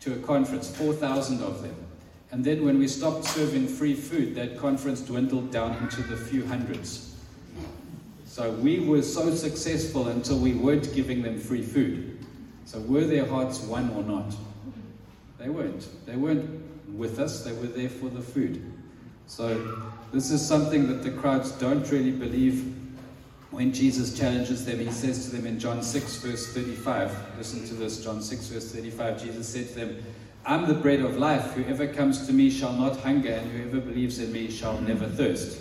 [0.02, 1.76] to a conference, 4,000 of them.
[2.32, 6.46] And then when we stopped serving free food, that conference dwindled down into the few
[6.46, 7.16] hundreds.
[8.26, 12.18] So we were so successful until we weren't giving them free food.
[12.66, 14.34] So were their hearts one or not?
[15.38, 15.88] They weren't.
[16.06, 16.62] They weren't
[16.96, 18.62] with us, they were there for the food.
[19.28, 19.78] So
[20.14, 22.76] this is something that the crowds don't really believe
[23.52, 27.74] when Jesus challenges them, he says to them in John 6, verse 35, listen to
[27.74, 30.04] this, John 6, verse 35, Jesus said to them,
[30.46, 31.54] I'm the bread of life.
[31.54, 35.60] Whoever comes to me shall not hunger, and whoever believes in me shall never thirst.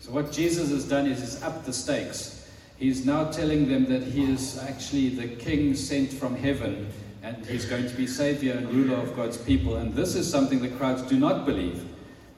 [0.00, 2.48] So, what Jesus has done is he's upped the stakes.
[2.76, 6.88] He's now telling them that he is actually the king sent from heaven,
[7.22, 9.76] and he's going to be savior and ruler of God's people.
[9.76, 11.84] And this is something the crowds do not believe.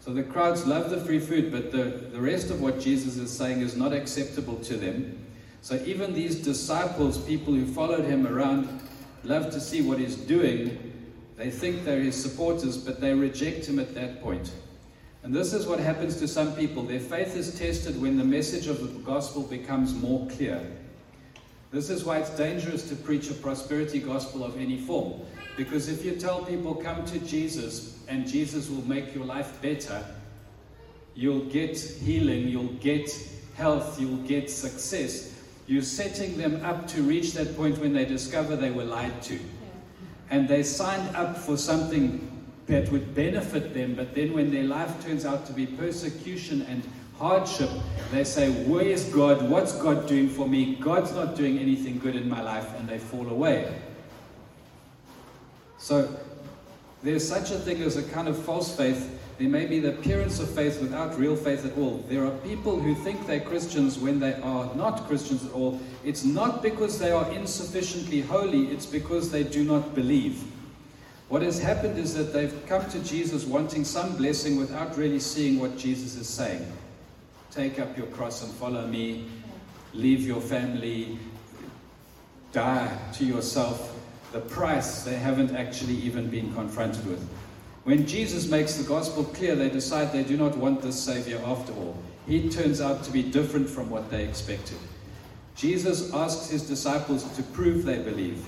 [0.01, 3.37] So the crowds love the free food, but the, the rest of what Jesus is
[3.37, 5.27] saying is not acceptable to them.
[5.61, 8.81] So even these disciples, people who followed him around,
[9.25, 10.88] love to see what he's doing.
[11.39, 14.51] They think they're his supporters, but they reject him at that point.
[15.23, 16.83] And this is what happens to some people.
[16.83, 20.61] Their faith is tested when the message of the gospel becomes more clear.
[21.71, 25.21] This is why it's dangerous to preach a prosperity gospel of any form.
[25.57, 30.05] Because if you tell people, come to Jesus and Jesus will make your life better,
[31.15, 33.11] you'll get healing, you'll get
[33.55, 35.35] health, you'll get success.
[35.69, 39.39] You're setting them up to reach that point when they discover they were lied to.
[40.31, 42.25] And they signed up for something
[42.67, 46.83] that would benefit them, but then when their life turns out to be persecution and
[47.19, 47.71] hardship,
[48.13, 49.49] they say, Where's God?
[49.49, 50.77] What's God doing for me?
[50.77, 53.75] God's not doing anything good in my life, and they fall away.
[55.79, 56.15] So,
[57.03, 59.18] there's such a thing as a kind of false faith.
[59.39, 62.05] There may be the appearance of faith without real faith at all.
[62.09, 65.81] There are people who think they're Christians when they are not Christians at all.
[66.05, 70.43] It's not because they are insufficiently holy, it's because they do not believe.
[71.29, 75.61] What has happened is that they've come to Jesus wanting some blessing without really seeing
[75.61, 76.67] what Jesus is saying.
[77.53, 79.27] Take up your cross and follow me.
[79.95, 81.17] Leave your family.
[82.53, 83.95] Die to yourself.
[84.33, 87.25] The price they haven't actually even been confronted with.
[87.89, 91.73] When Jesus makes the gospel clear, they decide they do not want this Savior after
[91.73, 91.97] all.
[92.27, 94.77] he turns out to be different from what they expected.
[95.57, 98.45] Jesus asks his disciples to prove they believe.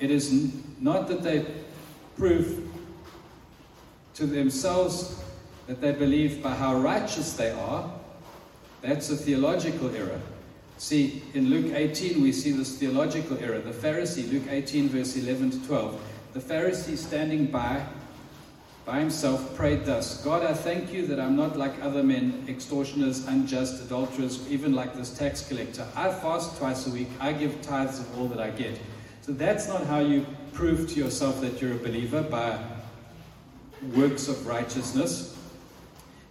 [0.00, 1.46] It is not that they
[2.18, 2.68] prove
[4.16, 5.18] to themselves
[5.66, 7.90] that they believe by how righteous they are.
[8.82, 10.20] That's a theological error.
[10.76, 13.60] See, in Luke 18, we see this theological error.
[13.60, 16.00] The Pharisee, Luke 18, verse 11 to 12,
[16.34, 17.82] the Pharisee standing by,
[18.84, 23.26] by himself, prayed thus God, I thank you that I'm not like other men, extortioners,
[23.26, 25.86] unjust, adulterers, even like this tax collector.
[25.96, 28.78] I fast twice a week, I give tithes of all that I get.
[29.22, 32.58] So that's not how you prove to yourself that you're a believer by
[33.94, 35.36] works of righteousness.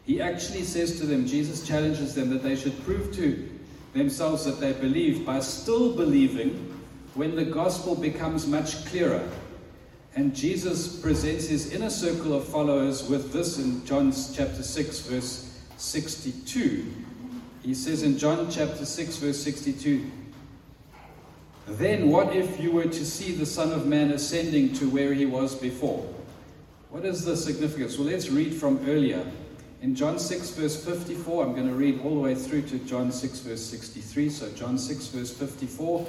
[0.06, 3.49] He actually says to them, Jesus challenges them that they should prove to
[3.93, 6.70] themselves that they believe by still believing
[7.14, 9.28] when the gospel becomes much clearer.
[10.16, 15.59] And Jesus presents his inner circle of followers with this in John chapter 6, verse
[15.78, 16.86] 62.
[17.64, 20.05] He says in John chapter 6, verse 62,
[21.68, 25.26] Then what if you were to see the Son of Man ascending to where he
[25.26, 26.07] was before?
[26.91, 27.97] What is the significance?
[27.97, 29.26] Well, let's read from earlier.
[29.82, 33.11] In John 6, verse 54, I'm going to read all the way through to John
[33.11, 34.30] 6, verse 63.
[34.30, 36.05] So, John 6, verse 54,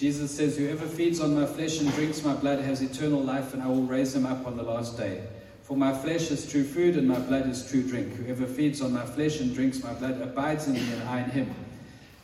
[0.00, 3.62] Jesus says, Whoever feeds on my flesh and drinks my blood has eternal life, and
[3.62, 5.22] I will raise him up on the last day.
[5.62, 8.14] For my flesh is true food, and my blood is true drink.
[8.14, 11.28] Whoever feeds on my flesh and drinks my blood abides in me, and I in
[11.28, 11.54] him.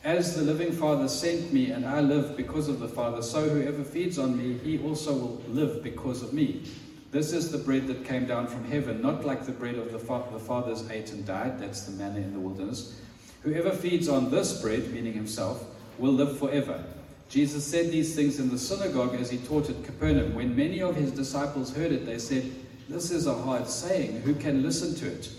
[0.04, 3.84] As the living Father sent me, and I live because of the Father, so whoever
[3.84, 6.62] feeds on me, he also will live because of me.
[7.10, 9.98] This is the bread that came down from heaven, not like the bread of the,
[9.98, 11.60] fa- the fathers ate and died.
[11.60, 12.98] That's the manna in the wilderness.
[13.42, 15.62] Whoever feeds on this bread, meaning himself,
[15.98, 16.82] will live forever.
[17.28, 20.34] Jesus said these things in the synagogue as he taught at Capernaum.
[20.34, 22.50] When many of his disciples heard it, they said,
[22.88, 24.20] This is a hard saying.
[24.20, 25.30] Who can listen to it?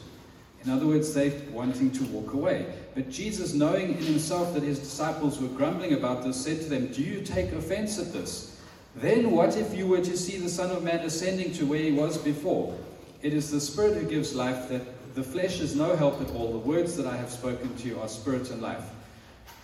[0.66, 2.66] In other words, they wanting to walk away.
[2.94, 6.88] But Jesus, knowing in himself that his disciples were grumbling about this, said to them,
[6.88, 8.60] Do you take offense at this?
[8.96, 11.92] Then what if you were to see the Son of Man ascending to where he
[11.92, 12.78] was before?
[13.22, 14.82] It is the Spirit who gives life, that
[15.16, 16.52] the flesh is no help at all.
[16.52, 18.84] The words that I have spoken to you are spirit and life.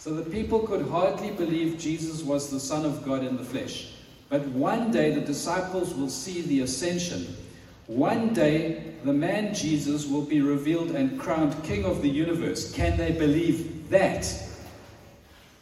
[0.04, 3.94] So the people could hardly believe Jesus was the Son of God in the flesh.
[4.28, 7.38] But one day the disciples will see the ascension.
[7.88, 12.74] One day the man Jesus will be revealed and crowned King of the universe.
[12.74, 14.28] Can they believe that?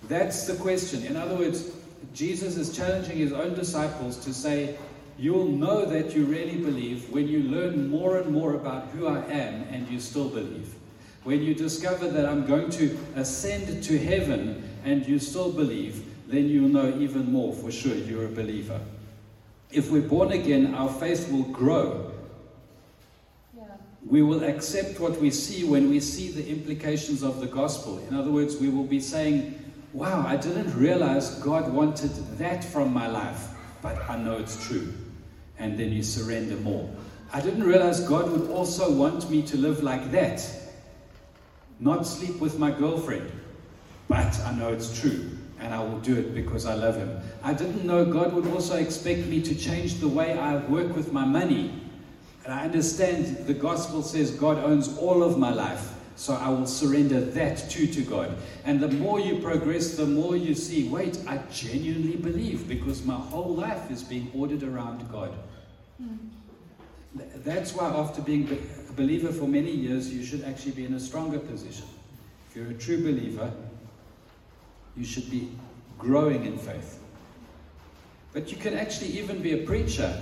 [0.08, 1.06] That's the question.
[1.06, 1.70] In other words,
[2.12, 4.76] Jesus is challenging his own disciples to say,
[5.20, 9.20] You'll know that you really believe when you learn more and more about who I
[9.20, 10.74] am and you still believe.
[11.24, 16.48] When you discover that I'm going to ascend to heaven and you still believe, then
[16.48, 18.80] you'll know even more for sure you're a believer.
[19.72, 22.12] If we're born again, our faith will grow.
[23.56, 23.64] Yeah.
[24.06, 28.00] We will accept what we see when we see the implications of the gospel.
[28.10, 29.58] In other words, we will be saying,
[29.94, 33.50] Wow, I didn't realize God wanted that from my life,
[33.82, 34.94] but I know it's true.
[35.60, 36.90] And then you surrender more.
[37.34, 40.40] I didn't realize God would also want me to live like that,
[41.82, 43.30] not sleep with my girlfriend,
[44.08, 45.30] but I know it's true.
[45.60, 47.20] And I will do it because I love Him.
[47.44, 51.14] I didn't know God would also expect me to change the way I work with
[51.14, 51.72] my money.
[52.46, 55.94] And I understand the gospel says God owns all of my life.
[56.16, 58.36] So I will surrender that too to God.
[58.66, 63.16] And the more you progress, the more you see, wait, I genuinely believe because my
[63.16, 65.32] whole life is being ordered around God.
[65.98, 66.16] Hmm.
[67.18, 68.48] Th- That's why, after being
[69.02, 71.88] believer for many years, you should actually be in a stronger position.
[72.50, 73.52] If you're a true believer,
[74.96, 75.50] you should be
[75.98, 77.00] growing in faith.
[78.32, 80.22] But you can actually even be a preacher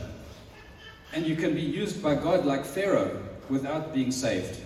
[1.14, 4.62] and you can be used by God like Pharaoh without being saved.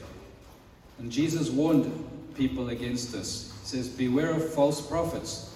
[0.99, 1.91] And Jesus warned
[2.35, 3.51] people against this.
[3.61, 5.55] He says, Beware of false prophets.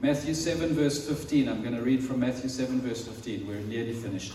[0.00, 1.48] Matthew 7, verse 15.
[1.48, 3.46] I'm going to read from Matthew 7, verse 15.
[3.48, 4.34] We're nearly finished.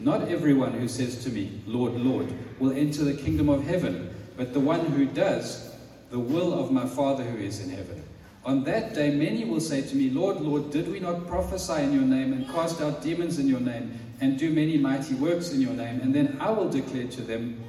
[0.00, 4.52] Not everyone who says to me, Lord, Lord, will enter the kingdom of heaven, but
[4.52, 5.74] the one who does
[6.10, 8.04] the will of my Father who is in heaven.
[8.44, 11.92] On that day, many will say to me, Lord, Lord, did we not prophesy in
[11.92, 15.60] your name and cast out demons in your name and do many mighty works in
[15.60, 16.00] your name?
[16.00, 17.62] And then I will declare to them,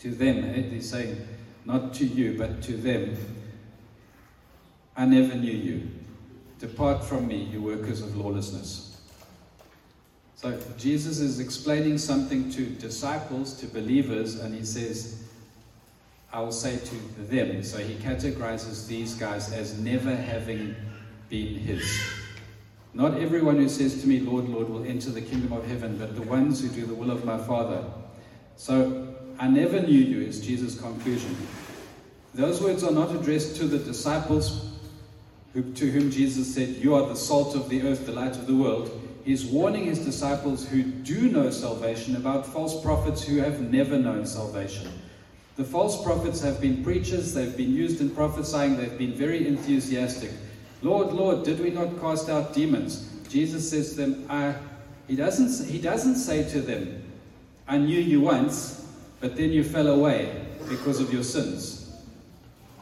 [0.00, 1.16] to them, eh, he's saying,
[1.64, 3.16] not to you, but to them,
[4.96, 5.88] I never knew you.
[6.58, 8.91] Depart from me, you workers of lawlessness.
[10.42, 15.22] So Jesus is explaining something to disciples, to believers, and he says,
[16.32, 17.62] I will say to them.
[17.62, 20.74] So he categorizes these guys as never having
[21.28, 21.84] been his.
[22.92, 26.16] Not everyone who says to me, Lord, Lord, will enter the kingdom of heaven, but
[26.16, 27.84] the ones who do the will of my Father.
[28.56, 31.36] So I never knew you, is Jesus' conclusion.
[32.34, 34.72] Those words are not addressed to the disciples
[35.54, 38.48] who, to whom Jesus said, You are the salt of the earth, the light of
[38.48, 38.98] the world.
[39.24, 44.26] He's warning his disciples who do know salvation about false prophets who have never known
[44.26, 44.90] salvation.
[45.56, 50.30] The false prophets have been preachers, they've been used in prophesying, they've been very enthusiastic.
[50.82, 53.08] Lord, Lord, did we not cast out demons?
[53.28, 54.54] Jesus says to them, I,
[55.06, 57.02] he, doesn't, he doesn't say to them,
[57.68, 58.88] I knew you once,
[59.20, 61.94] but then you fell away because of your sins.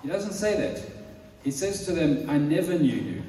[0.03, 0.82] He doesn't say that.
[1.45, 3.22] He says to them, I never knew you.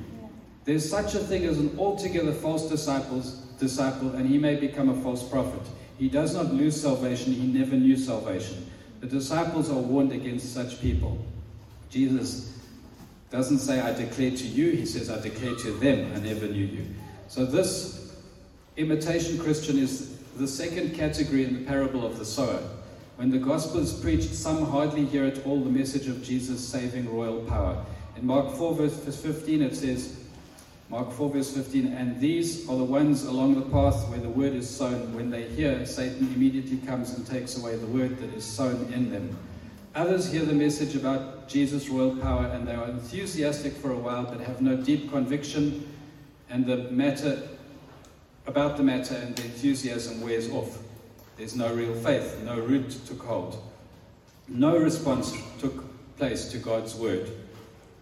[0.64, 5.02] There's such a thing as an altogether false disciples, disciple, and he may become a
[5.02, 5.62] false prophet.
[5.98, 8.70] He does not lose salvation, he never knew salvation.
[9.00, 11.18] The disciples are warned against such people.
[11.90, 12.60] Jesus
[13.32, 16.66] doesn't say, I declare to you, he says, I declare to them, I never knew
[16.66, 16.86] you.
[17.28, 18.14] So this
[18.78, 22.62] imitation Christian is the second category in the parable of the sower.
[23.16, 27.14] When the gospel is preached, some hardly hear at all the message of Jesus' saving
[27.14, 27.84] royal power.
[28.18, 30.21] In Mark 4, verse 15, it says,
[30.92, 34.52] Mark 4, verse 15, and these are the ones along the path where the word
[34.52, 35.16] is sown.
[35.16, 39.10] When they hear, Satan immediately comes and takes away the word that is sown in
[39.10, 39.38] them.
[39.96, 44.26] Others hear the message about Jesus' royal power and they are enthusiastic for a while
[44.26, 45.88] but have no deep conviction
[46.50, 47.42] and the matter
[48.46, 50.78] about the matter and the enthusiasm wears off.
[51.38, 53.64] There's no real faith, no root took hold.
[54.50, 55.86] No response took
[56.18, 57.32] place to God's word.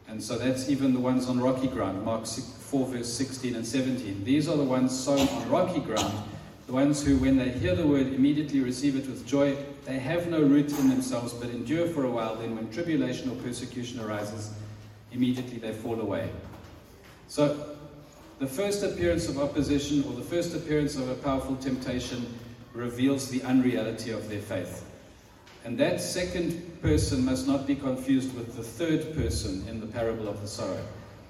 [0.09, 4.23] And so that's even the ones on rocky ground, Mark 4, verse 16 and 17.
[4.23, 6.13] These are the ones sown on rocky ground,
[6.65, 9.55] the ones who, when they hear the word, immediately receive it with joy.
[9.85, 12.35] They have no root in themselves, but endure for a while.
[12.35, 14.51] Then, when tribulation or persecution arises,
[15.11, 16.31] immediately they fall away.
[17.27, 17.77] So,
[18.39, 22.25] the first appearance of opposition or the first appearance of a powerful temptation
[22.73, 24.88] reveals the unreality of their faith.
[25.65, 30.27] And that second person must not be confused with the third person in the parable
[30.27, 30.81] of the sower.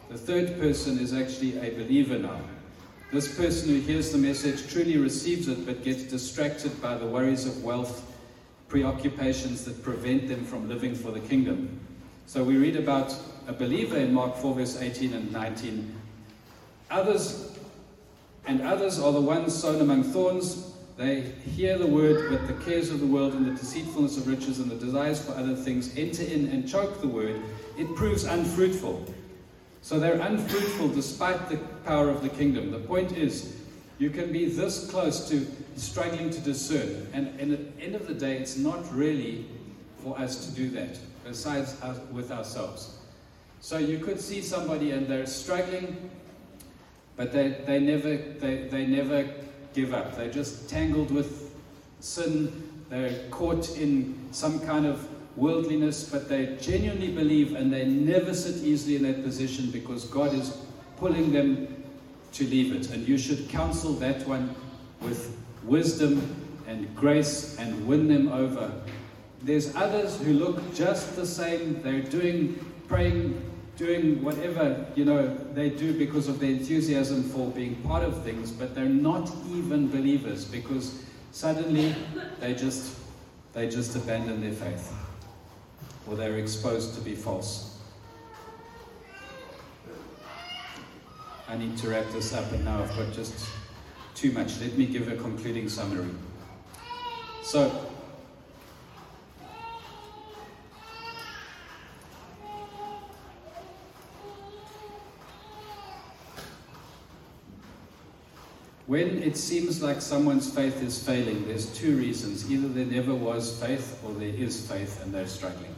[0.09, 2.39] The third person is actually a believer now.
[3.11, 7.47] This person who hears the message truly receives it but gets distracted by the worries
[7.47, 8.05] of wealth,
[8.67, 11.79] preoccupations that prevent them from living for the kingdom.
[12.27, 13.15] So we read about
[13.47, 15.95] a believer in Mark 4, verse 18 and 19
[16.91, 17.57] Others
[18.47, 20.68] and others are the ones sown among thorns.
[20.99, 21.21] They
[21.55, 24.69] hear the word, but the cares of the world and the deceitfulness of riches and
[24.69, 27.41] the desires for other things enter in and choke the word.
[27.77, 29.05] It proves unfruitful.
[29.81, 32.71] So they're unfruitful despite the power of the kingdom.
[32.71, 33.55] The point is,
[33.97, 35.47] you can be this close to
[35.77, 37.07] struggling to discern.
[37.13, 39.45] And, and at the end of the day, it's not really
[40.03, 42.97] for us to do that, besides us, with ourselves.
[43.61, 46.09] So you could see somebody and they're struggling
[47.19, 49.29] but they, they, never, they, they never
[49.73, 50.15] give up.
[50.15, 51.55] They're just tangled with
[51.99, 52.69] sin.
[52.89, 58.63] They're caught in some kind of worldliness, but they genuinely believe and they never sit
[58.63, 60.57] easily in that position because God is
[60.97, 61.83] pulling them
[62.33, 62.91] to leave it.
[62.91, 64.55] And you should counsel that one
[65.01, 66.35] with wisdom
[66.67, 68.71] and grace and win them over.
[69.41, 71.81] There's others who look just the same.
[71.81, 73.41] They're doing, praying
[73.79, 78.51] doing whatever you know they do because of their enthusiasm for being part of things,
[78.51, 81.01] but they're not even believers because
[81.31, 81.95] suddenly
[82.41, 82.97] they just
[83.53, 84.93] they just abandon their faith
[86.05, 87.79] or they're exposed to be false.
[91.47, 93.49] I need to wrap this up, and now I've got just
[94.13, 94.59] too much.
[94.59, 96.09] Let me give a concluding summary.
[97.43, 97.88] So,
[108.89, 112.51] When it seems like someone's faith is failing, there's two reasons.
[112.51, 115.75] Either there never was faith or there is faith and they're struggling.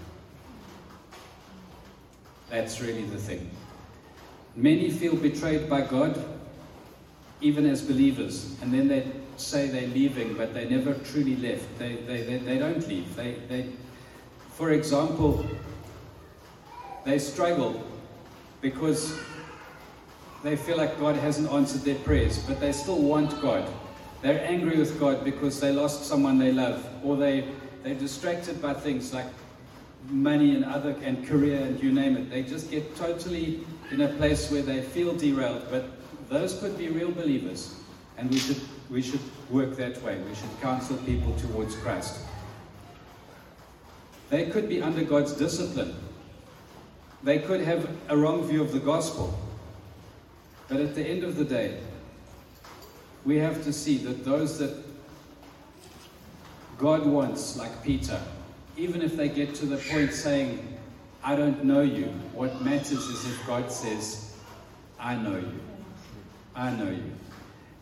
[2.49, 3.51] That's really the thing.
[4.55, 6.23] Many feel betrayed by God,
[7.41, 9.05] even as believers, and then they
[9.35, 11.67] say they're leaving, but they never truly left.
[11.79, 13.13] They, they, they, they don't leave.
[13.17, 13.67] They, they,
[14.51, 15.45] for example,
[17.03, 17.83] they struggle
[18.61, 19.19] because
[20.43, 23.67] they feel like God hasn't answered their prayers, but they still want God.
[24.21, 27.47] They're angry with God because they lost someone they love, or they,
[27.83, 29.27] they're distracted by things like
[30.09, 32.29] money and other and career and you name it.
[32.29, 35.63] They just get totally in a place where they feel derailed.
[35.69, 35.85] But
[36.29, 37.75] those could be real believers,
[38.17, 40.17] and we should we should work that way.
[40.17, 42.19] We should counsel people towards Christ.
[44.29, 45.95] They could be under God's discipline.
[47.23, 49.37] They could have a wrong view of the gospel.
[50.71, 51.77] But at the end of the day,
[53.25, 54.73] we have to see that those that
[56.77, 58.21] God wants, like Peter,
[58.77, 60.77] even if they get to the point saying,
[61.21, 64.33] I don't know you, what matters is if God says,
[64.97, 65.59] I know you.
[66.55, 67.11] I know you.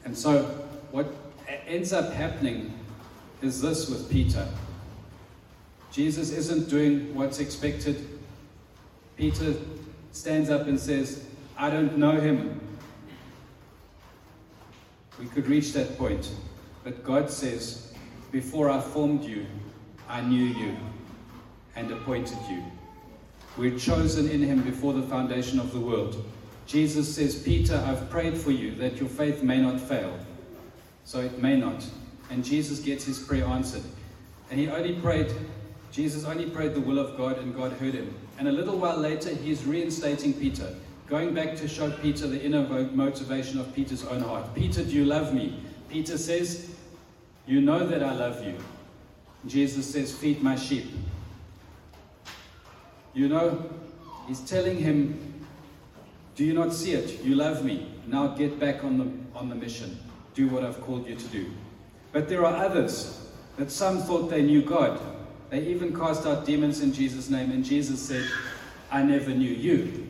[0.04, 0.46] And so,
[0.90, 1.14] what
[1.68, 2.74] ends up happening
[3.44, 4.48] is this with Peter.
[5.92, 8.20] Jesus isn't doing what's expected.
[9.16, 9.54] Peter
[10.12, 11.24] stands up and says,
[11.56, 12.62] I don't know him.
[15.20, 16.32] We could reach that point.
[16.84, 17.94] But God says,
[18.32, 19.46] Before I formed you,
[20.08, 20.76] I knew you
[21.76, 22.64] and appointed you.
[23.58, 26.26] We're chosen in him before the foundation of the world.
[26.66, 30.18] Jesus says, Peter, I've prayed for you that your faith may not fail.
[31.04, 31.86] So it may not.
[32.30, 33.84] And Jesus gets his prayer answered.
[34.52, 35.34] And he only prayed,
[35.92, 38.14] Jesus only prayed the will of God, and God heard him.
[38.38, 40.76] And a little while later, he's reinstating Peter,
[41.10, 42.62] going back to show Peter the inner
[42.94, 44.54] motivation of Peter's own heart.
[44.54, 45.60] Peter, do you love me?
[45.90, 46.76] Peter says,
[47.48, 48.56] You know that I love you.
[49.48, 50.86] Jesus says, Feed my sheep.
[53.16, 53.70] You know,
[54.28, 55.44] he's telling him,
[56.36, 57.24] Do you not see it?
[57.24, 57.92] You love me.
[58.06, 60.00] Now get back on the, on the mission.
[60.36, 61.52] Do what I've called you to do.
[62.12, 65.00] But there are others that some thought they knew God.
[65.50, 68.26] They even cast out demons in Jesus' name, and Jesus said,
[68.92, 70.09] I never knew you.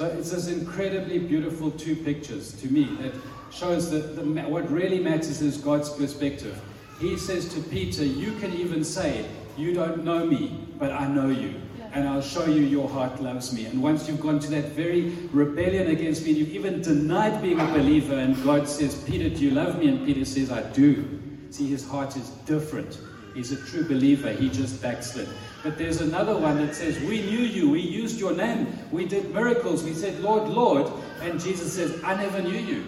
[0.00, 3.12] So it's this incredibly beautiful two pictures to me that
[3.50, 6.58] shows that the, what really matters is God's perspective.
[6.98, 9.26] He says to Peter, You can even say,
[9.58, 11.60] You don't know me, but I know you.
[11.92, 13.66] And I'll show you your heart loves me.
[13.66, 17.66] And once you've gone to that very rebellion against me, you've even denied being a
[17.66, 19.88] believer, and God says, Peter, do you love me?
[19.88, 21.20] And Peter says, I do.
[21.50, 22.98] See, his heart is different.
[23.34, 24.32] He's a true believer.
[24.32, 25.28] He just backslid.
[25.62, 27.70] But there's another one that says, We knew you.
[27.70, 28.66] We used your name.
[28.90, 29.82] We did miracles.
[29.84, 30.90] We said, Lord, Lord.
[31.20, 32.84] And Jesus says, I never knew you.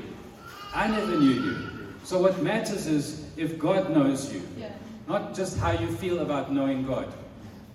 [0.75, 1.69] I never knew you.
[2.05, 4.73] So what matters is if God knows you, yeah.
[5.07, 7.13] not just how you feel about knowing God.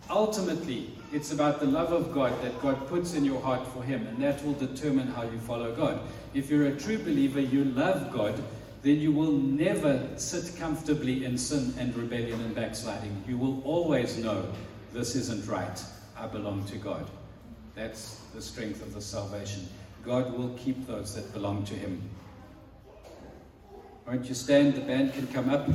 [0.09, 4.05] Ultimately, it's about the love of God that God puts in your heart for Him,
[4.07, 5.99] and that will determine how you follow God.
[6.33, 8.41] If you're a true believer, you love God,
[8.87, 13.21] then you will never sit comfortably in sin and rebellion and backsliding.
[13.27, 14.49] You will always know
[14.93, 15.83] this isn't right.
[16.17, 17.09] I belong to God.
[17.75, 19.67] That's the strength of the salvation.
[20.05, 22.01] God will keep those that belong to Him.
[24.07, 24.75] Won't you stand?
[24.75, 25.67] The band can come up.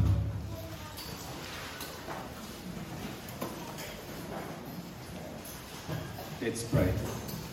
[6.41, 7.22] Let's pray.